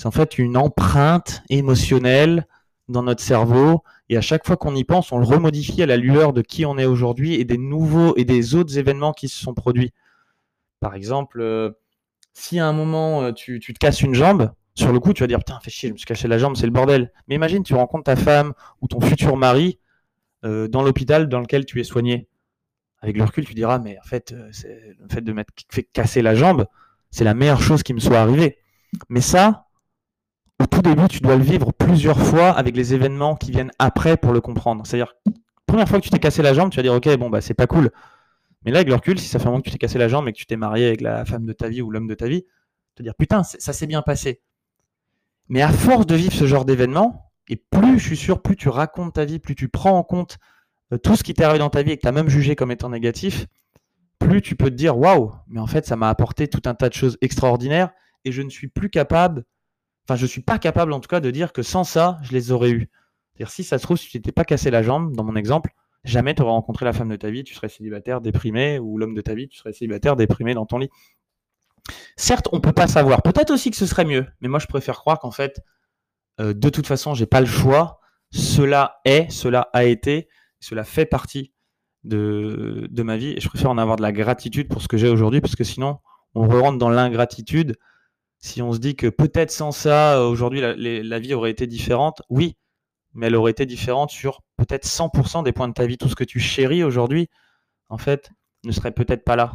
en 0.05 0.11
fait 0.11 0.39
une 0.39 0.57
empreinte 0.57 1.43
émotionnelle 1.49 2.47
dans 2.89 3.03
notre 3.03 3.23
cerveau. 3.23 3.83
Et 4.09 4.17
à 4.17 4.21
chaque 4.21 4.47
fois 4.47 4.57
qu'on 4.57 4.75
y 4.75 4.85
pense, 4.85 5.13
on 5.13 5.19
le 5.19 5.25
remodifie 5.25 5.83
à 5.83 5.87
la 5.87 5.97
lueur 5.97 6.33
de 6.33 6.43
qui 6.43 6.67
on 6.67 6.77
est 6.79 6.85
aujourd'hui 6.85 7.35
et 7.35 7.45
des 7.45 7.59
nouveaux 7.59 8.15
et 8.17 8.25
des 8.25 8.55
autres 8.55 8.77
événements 8.79 9.13
qui 9.13 9.29
se 9.29 9.39
sont 9.39 9.55
produits. 9.55 9.93
Par 10.81 10.95
exemple, 10.95 11.41
euh, 11.41 11.71
si 12.35 12.59
à 12.59 12.67
un 12.67 12.73
moment 12.73 13.23
euh, 13.23 13.33
tu, 13.33 13.61
te 13.61 13.73
casses 13.79 14.03
une 14.03 14.15
jambe, 14.15 14.53
sur 14.75 14.93
le 14.93 15.01
coup, 15.01 15.13
tu 15.13 15.23
vas 15.23 15.27
dire 15.27 15.39
putain, 15.39 15.59
fais 15.63 15.71
chier, 15.71 15.89
je 15.89 15.95
me 15.95 15.99
suis 15.99 16.07
cassé 16.07 16.29
la 16.29 16.37
jambe, 16.37 16.57
c'est 16.57 16.67
le 16.67 16.73
bordel. 16.73 17.13
Mais 17.29 17.37
imagine, 17.37 17.63
tu 17.63 17.75
rencontres 17.75 18.05
ta 18.05 18.17
femme 18.17 18.53
ou 18.83 18.89
ton 18.89 19.01
futur 19.01 19.37
mari 19.37 19.79
euh, 20.45 20.69
dans 20.69 20.83
l'hôpital 20.83 21.29
dans 21.29 21.41
lequel 21.41 21.65
tu 21.65 21.81
es 21.81 21.85
soigné. 21.85 22.29
Avec 23.05 23.19
le 23.19 23.25
recul, 23.25 23.45
tu 23.45 23.53
diras 23.53 23.79
mais 23.79 23.99
en 23.99 24.07
fait, 24.09 24.35
c'est 24.51 24.97
le 24.99 25.09
fait 25.11 25.21
de 25.21 25.33
m'être 25.33 25.53
fait 25.71 25.83
casser 25.83 26.23
la 26.23 26.35
jambe, 26.35 26.65
c'est 27.11 27.25
la 27.25 27.35
meilleure 27.35 27.61
chose 27.61 27.83
qui 27.83 27.93
me 27.93 28.01
soit 28.01 28.19
arrivée. 28.19 28.57
Mais 29.11 29.21
ça, 29.21 29.67
au 30.59 30.67
tout 30.67 30.81
début, 30.81 31.07
tu 31.09 31.21
dois 31.21 31.37
le 31.37 31.43
vivre 31.43 31.71
plusieurs 31.73 32.19
fois 32.19 32.51
avec 32.51 32.75
les 32.75 32.95
événements 32.95 33.37
qui 33.37 33.51
viennent 33.51 33.73
après 33.79 34.17
pour 34.17 34.33
le 34.33 34.41
comprendre. 34.41 34.87
C'est-à-dire, 34.87 35.15
première 35.67 35.87
fois 35.87 35.99
que 35.99 36.05
tu 36.05 36.11
t'es 36.11 36.19
cassé 36.19 36.41
la 36.41 36.55
jambe, 36.55 36.71
tu 36.71 36.77
vas 36.77 36.83
dire, 36.83 36.95
ok, 36.95 37.15
bon, 37.19 37.29
bah, 37.29 37.43
c'est 37.43 37.53
pas 37.53 37.67
cool. 37.67 37.91
Mais 38.65 38.71
là, 38.71 38.79
avec 38.79 38.89
le 38.89 38.95
recul, 38.95 39.19
si 39.19 39.29
ça 39.29 39.39
fait 39.39 39.47
un 39.47 39.51
moment 39.51 39.61
que 39.61 39.67
tu 39.67 39.73
t'es 39.73 39.79
cassé 39.79 39.99
la 39.99 40.09
jambe 40.09 40.27
et 40.29 40.33
que 40.33 40.39
tu 40.39 40.47
t'es 40.47 40.57
marié 40.57 40.87
avec 40.87 41.03
la 41.03 41.27
femme 41.27 41.45
de 41.45 41.53
ta 41.53 41.69
vie 41.69 41.83
ou 41.83 41.91
l'homme 41.91 42.07
de 42.07 42.15
ta 42.15 42.29
vie, 42.29 42.47
te 42.95 43.03
dire, 43.03 43.15
putain, 43.15 43.43
ça 43.43 43.73
s'est 43.75 43.87
bien 43.87 44.01
passé. 44.01 44.41
Mais 45.49 45.61
à 45.61 45.69
force 45.69 46.07
de 46.07 46.15
vivre 46.15 46.33
ce 46.33 46.47
genre 46.47 46.65
d'événements, 46.65 47.31
et 47.49 47.57
plus, 47.57 47.99
je 47.99 48.07
suis 48.07 48.17
sûr, 48.17 48.41
plus 48.41 48.57
tu 48.57 48.71
racontes 48.71 49.15
ta 49.15 49.27
vie, 49.27 49.39
plus 49.39 49.55
tu 49.55 49.69
prends 49.69 49.99
en 49.99 50.03
compte 50.03 50.39
euh, 50.39 50.54
tout 51.03 51.17
ce 51.17 51.23
qui 51.23 51.35
t'est 51.35 51.45
arrivé 51.45 51.59
dans 51.59 51.71
ta 51.71 51.83
vie 51.83 51.93
et 51.93 51.97
que 51.97 52.03
tu 52.03 52.09
as 52.09 52.13
même 52.13 52.29
jugé 52.29 52.57
comme 52.57 52.71
étant 52.71 52.91
négatif, 52.91 53.47
plus 54.19 54.43
tu 54.43 54.57
peux 54.57 54.71
te 54.71 54.75
dire, 54.75 54.97
waouh, 54.97 55.33
mais 55.49 55.61
en 55.61 55.67
fait, 55.67 55.87
ça 55.87 55.97
m'a 55.97 56.09
apporté 56.09 56.49
tout 56.49 56.63
un 56.67 56.75
tas 56.75 56.89
de 56.89 56.95
choses 56.95 57.19
extraordinaires 57.21 57.91
et 58.25 58.33
je 58.33 58.43
ne 58.43 58.51
suis 58.51 58.69
plus 58.69 58.91
capable 58.91 59.45
Enfin, 60.07 60.17
je 60.17 60.27
suis 60.27 60.43
pas 60.43 60.59
capable 60.59 60.93
en 60.93 61.01
tout 61.01 61.09
cas 61.09 61.21
de 61.21 61.31
dire 61.31 61.53
que 61.53 61.63
sans 61.63 61.85
ça, 61.85 62.19
je 62.23 62.33
les 62.33 62.53
aurais 62.53 62.71
eu. 62.71 62.91
C'est-à-dire, 63.33 63.51
si 63.51 63.65
ça 63.65 63.79
se 63.79 63.85
trouve, 63.85 63.97
si 63.97 64.07
tu 64.07 64.13
t'étais 64.13 64.33
pas 64.33 64.45
cassé 64.45 64.71
la 64.71 64.83
jambe, 64.83 65.17
dans 65.17 65.25
mon 65.25 65.35
exemple, 65.35 65.71
jamais 66.05 66.35
tu 66.35 66.43
aurais 66.43 66.53
rencontré 66.53 66.85
la 66.85 66.93
femme 66.93 67.09
de 67.09 67.17
ta 67.17 67.31
vie, 67.31 67.43
tu 67.43 67.55
serais 67.55 67.71
célibataire, 67.71 68.21
déprimé, 68.21 68.79
ou 68.79 68.99
l'homme 68.99 69.15
de 69.15 69.23
ta 69.23 69.35
vie, 69.35 69.49
tu 69.49 69.57
serais 69.59 69.73
célibataire, 69.73 70.15
déprimé 70.15 70.55
dans 70.55 70.67
ton 70.67 70.79
lit. 70.79 70.91
Certes, 72.17 72.49
on 72.53 72.61
peut 72.61 72.73
pas 72.73 72.87
savoir. 72.87 73.23
Peut-être 73.23 73.51
aussi 73.51 73.71
que 73.71 73.77
ce 73.77 73.87
serait 73.87 74.05
mieux, 74.05 74.27
mais 74.41 74.49
moi 74.49 74.59
je 74.59 74.67
préfère 74.67 74.97
croire 74.97 75.19
qu'en 75.19 75.31
fait, 75.31 75.61
euh, 76.41 76.53
de 76.53 76.69
toute 76.69 76.87
façon, 76.87 77.15
j'ai 77.15 77.27
pas 77.27 77.41
le 77.41 77.47
choix. 77.47 78.01
Cela 78.31 79.01
est, 79.05 79.31
cela 79.31 79.71
a 79.73 79.85
été, 79.85 80.29
cela 80.65 80.85
fait 80.85 81.05
partie 81.05 81.53
de, 82.05 82.89
ma 83.03 83.17
vie, 83.17 83.35
et 83.37 83.41
je 83.41 83.49
préfère 83.49 83.71
en 83.71 83.79
avoir 83.79 83.97
de 83.97 84.03
la 84.03 84.13
gratitude 84.13 84.69
pour 84.69 84.81
ce 84.81 84.89
que 84.89 84.97
j'ai 84.97 85.09
aujourd'hui, 85.09 85.41
parce 85.41 85.57
que 85.57 85.65
sinon, 85.65 85.99
on 86.35 86.49
re 86.49 86.61
rentre 86.61 86.79
dans 86.79 86.89
l'ingratitude 86.89 87.77
si 88.39 88.63
on 88.63 88.73
se 88.73 88.79
dit 88.79 88.97
que 88.97 89.07
peut-être 89.07 89.51
sans 89.51 89.73
ça, 89.73 90.19
euh, 90.19 90.27
aujourd'hui, 90.27 90.61
la, 90.61 91.19
vie 91.19 91.35
aurait 91.35 91.51
été 91.51 91.67
différente, 91.67 92.23
oui, 92.29 92.57
mais 93.13 93.27
elle 93.27 93.37
aurait 93.37 93.53
été 93.53 93.65
différente 93.65 94.11
sur 94.11 94.43
peut-être 94.57 94.87
100% 94.87 95.45
des 95.45 95.53
points 95.53 95.69
de 95.69 95.73
ta 95.73 95.87
vie. 95.87 95.97
Tout 95.97 96.09
ce 96.09 96.17
que 96.17 96.25
tu 96.25 96.41
chéris 96.41 96.83
aujourd'hui, 96.83 97.29
en 97.89 97.97
fait, 97.97 98.31
ne 98.65 98.73
serait 98.73 98.93
peut-être 98.93 99.25
pas 99.25 99.37
là. 99.37 99.55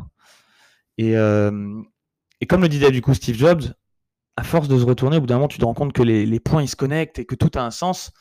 Et, 0.97 1.17
euh, 1.17 1.81
et, 2.41 2.47
comme 2.47 2.61
le 2.61 2.69
disait 2.69 2.91
du 2.91 3.01
coup 3.01 3.13
Steve 3.13 3.35
Jobs, 3.35 3.63
à 4.37 4.43
force 4.43 4.67
de 4.67 4.77
se 4.79 4.85
retourner, 4.85 5.17
au 5.17 5.21
bout 5.21 5.27
d'un 5.27 5.35
moment, 5.35 5.47
tu 5.47 5.59
te 5.59 5.65
rends 5.65 5.73
compte 5.73 5.93
que 5.93 6.03
les, 6.03 6.25
les, 6.25 6.39
points 6.39 6.63
ils 6.63 6.69
se 6.69 6.75
connectent 6.75 7.19
et 7.19 7.25
que 7.25 7.35
tout 7.35 7.51
a 7.55 7.61
un 7.61 7.71
sens. 7.71 8.11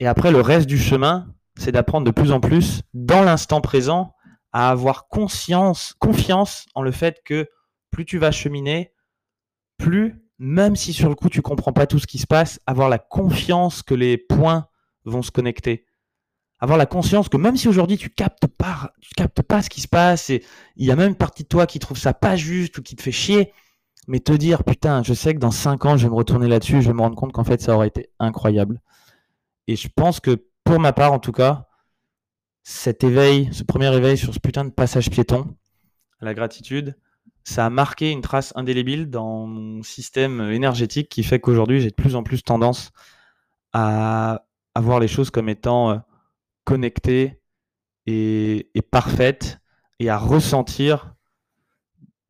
Et 0.00 0.06
après, 0.06 0.32
le 0.32 0.40
reste 0.40 0.66
du 0.66 0.78
chemin, 0.78 1.34
c'est 1.58 1.72
d'apprendre 1.72 2.06
de 2.06 2.10
plus 2.12 2.32
en 2.32 2.40
plus, 2.40 2.82
dans 2.94 3.22
l'instant 3.22 3.60
présent, 3.60 4.14
à 4.52 4.70
avoir 4.70 5.08
conscience, 5.08 5.94
confiance 5.98 6.66
en 6.74 6.82
le 6.82 6.92
fait 6.92 7.20
que 7.24 7.48
plus 7.90 8.04
tu 8.04 8.16
vas 8.18 8.30
cheminer, 8.30 8.92
plus, 9.76 10.22
même 10.38 10.76
si 10.76 10.92
sur 10.92 11.08
le 11.08 11.14
coup 11.14 11.28
tu 11.28 11.42
comprends 11.42 11.72
pas 11.72 11.86
tout 11.86 11.98
ce 11.98 12.06
qui 12.06 12.18
se 12.18 12.26
passe, 12.26 12.60
avoir 12.66 12.88
la 12.88 12.98
confiance 12.98 13.82
que 13.82 13.94
les 13.94 14.16
points 14.16 14.68
vont 15.04 15.22
se 15.22 15.30
connecter. 15.30 15.84
Avoir 16.60 16.78
la 16.78 16.86
conscience 16.86 17.28
que 17.28 17.36
même 17.36 17.56
si 17.56 17.68
aujourd'hui 17.68 17.98
tu 17.98 18.10
captes 18.10 18.46
pas, 18.46 18.92
tu 19.00 19.14
captes 19.14 19.42
pas 19.42 19.62
ce 19.62 19.70
qui 19.70 19.80
se 19.80 19.88
passe 19.88 20.30
et 20.30 20.44
il 20.76 20.86
y 20.86 20.90
a 20.90 20.96
même 20.96 21.10
une 21.10 21.16
partie 21.16 21.42
de 21.42 21.48
toi 21.48 21.66
qui 21.66 21.78
trouve 21.78 21.98
ça 21.98 22.14
pas 22.14 22.36
juste 22.36 22.78
ou 22.78 22.82
qui 22.82 22.96
te 22.96 23.02
fait 23.02 23.12
chier, 23.12 23.52
mais 24.06 24.20
te 24.20 24.32
dire 24.32 24.64
putain, 24.64 25.02
je 25.02 25.14
sais 25.14 25.34
que 25.34 25.38
dans 25.38 25.50
5 25.50 25.84
ans 25.86 25.96
je 25.96 26.04
vais 26.04 26.10
me 26.10 26.16
retourner 26.16 26.48
là-dessus, 26.48 26.82
je 26.82 26.88
vais 26.88 26.94
me 26.94 27.00
rendre 27.00 27.16
compte 27.16 27.32
qu'en 27.32 27.44
fait 27.44 27.60
ça 27.60 27.74
aurait 27.74 27.88
été 27.88 28.10
incroyable. 28.18 28.80
Et 29.68 29.76
je 29.76 29.88
pense 29.94 30.18
que 30.18 30.47
pour 30.68 30.80
ma 30.80 30.92
part 30.92 31.14
en 31.14 31.18
tout 31.18 31.32
cas, 31.32 31.66
cet 32.62 33.02
éveil, 33.02 33.48
ce 33.52 33.64
premier 33.64 33.90
éveil 33.96 34.18
sur 34.18 34.34
ce 34.34 34.38
putain 34.38 34.66
de 34.66 34.70
passage 34.70 35.08
piéton, 35.08 35.56
la 36.20 36.34
gratitude, 36.34 36.94
ça 37.42 37.64
a 37.64 37.70
marqué 37.70 38.10
une 38.10 38.20
trace 38.20 38.52
indélébile 38.54 39.08
dans 39.08 39.46
mon 39.46 39.82
système 39.82 40.42
énergétique 40.50 41.08
qui 41.08 41.22
fait 41.22 41.40
qu'aujourd'hui, 41.40 41.80
j'ai 41.80 41.88
de 41.88 41.94
plus 41.94 42.16
en 42.16 42.22
plus 42.22 42.42
tendance 42.42 42.92
à, 43.72 44.44
voir 44.76 45.00
les 45.00 45.08
choses 45.08 45.30
comme 45.30 45.48
étant 45.48 45.90
euh, 45.90 45.96
connectées 46.64 47.40
et, 48.04 48.70
parfaites 48.90 49.58
et 50.00 50.10
à 50.10 50.18
ressentir 50.18 51.14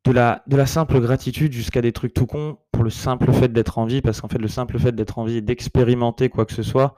de 0.05 0.13
la, 0.13 0.43
de 0.47 0.55
la 0.55 0.65
simple 0.65 1.01
gratitude 1.01 1.51
jusqu'à 1.51 1.81
des 1.81 1.91
trucs 1.91 2.13
tout 2.13 2.25
cons 2.25 2.57
pour 2.71 2.85
le 2.85 2.89
simple 2.89 3.33
fait 3.33 3.51
d'être 3.51 3.79
en 3.79 3.85
vie, 3.85 4.01
parce 4.01 4.21
qu'en 4.21 4.29
fait, 4.29 4.37
le 4.37 4.47
simple 4.47 4.79
fait 4.79 4.93
d'être 4.93 5.19
en 5.19 5.25
vie 5.25 5.35
et 5.35 5.41
d'expérimenter 5.41 6.29
quoi 6.29 6.45
que 6.45 6.53
ce 6.53 6.63
soit, 6.63 6.95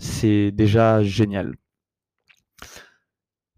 c'est 0.00 0.50
déjà 0.50 1.02
génial. 1.02 1.54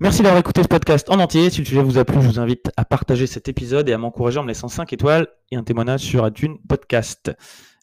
Merci 0.01 0.23
d'avoir 0.23 0.41
écouté 0.41 0.65
ce 0.65 0.69
podcast 0.69 1.09
en 1.11 1.21
entier. 1.21 1.49
Si 1.49 1.61
le 1.61 1.65
sujet 1.65 1.83
vous 1.83 1.97
a 1.97 2.05
plu, 2.05 2.21
je 2.21 2.27
vous 2.27 2.41
invite 2.41 2.71
à 2.77 2.85
partager 2.85 3.29
cet 3.29 3.49
épisode 3.49 3.89
et 3.89 3.93
à 3.93 3.99
m'encourager 3.99 4.41
en 4.41 4.43
me 4.43 4.49
laissant 4.49 4.67
5 4.67 4.93
étoiles 4.93 5.29
et 5.53 5.57
un 5.57 5.63
témoignage 5.63 6.01
sur 6.01 6.27
iTunes 6.27 6.59
Podcast. 6.69 7.31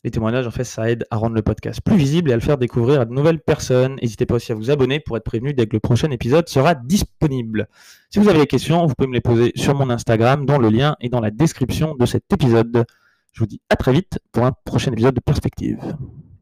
Les 0.04 0.12
témoignages, 0.12 0.46
en 0.46 0.52
fait, 0.52 0.66
ça 0.66 0.90
aide 0.90 1.06
à 1.12 1.18
rendre 1.18 1.36
le 1.36 1.42
podcast 1.42 1.80
plus 1.82 1.96
visible 1.96 2.30
et 2.30 2.34
à 2.34 2.36
le 2.36 2.42
faire 2.42 2.58
découvrir 2.58 3.02
à 3.02 3.06
de 3.06 3.14
nouvelles 3.14 3.40
personnes. 3.40 3.96
N'hésitez 4.02 4.26
pas 4.26 4.36
aussi 4.36 4.52
à 4.52 4.56
vous 4.56 4.70
abonner 4.72 5.00
pour 5.00 5.16
être 5.16 5.24
prévenu 5.24 5.54
dès 5.54 5.66
que 5.66 5.74
le 5.74 5.80
prochain 5.80 6.12
épisode 6.12 6.48
sera 6.50 6.76
disponible. 6.76 7.70
Si 8.10 8.20
vous 8.20 8.28
avez 8.28 8.40
des 8.40 8.48
questions, 8.48 8.86
vous 8.86 8.94
pouvez 8.96 9.08
me 9.08 9.14
les 9.14 9.22
poser 9.22 9.54
sur 9.56 9.74
mon 9.76 9.90
Instagram, 9.90 10.46
dont 10.46 10.58
le 10.58 10.70
lien 10.70 10.98
est 11.00 11.10
dans 11.10 11.22
la 11.22 11.32
description 11.32 11.96
de 11.96 12.06
cet 12.06 12.32
épisode. 12.34 12.86
Je 13.32 13.40
vous 13.40 13.48
dis 13.48 13.62
à 13.70 13.78
très 13.78 13.94
vite 13.94 14.20
pour 14.32 14.46
un 14.46 14.52
prochain 14.66 14.92
épisode 14.92 15.16
de 15.16 15.22
Perspective. 15.22 15.80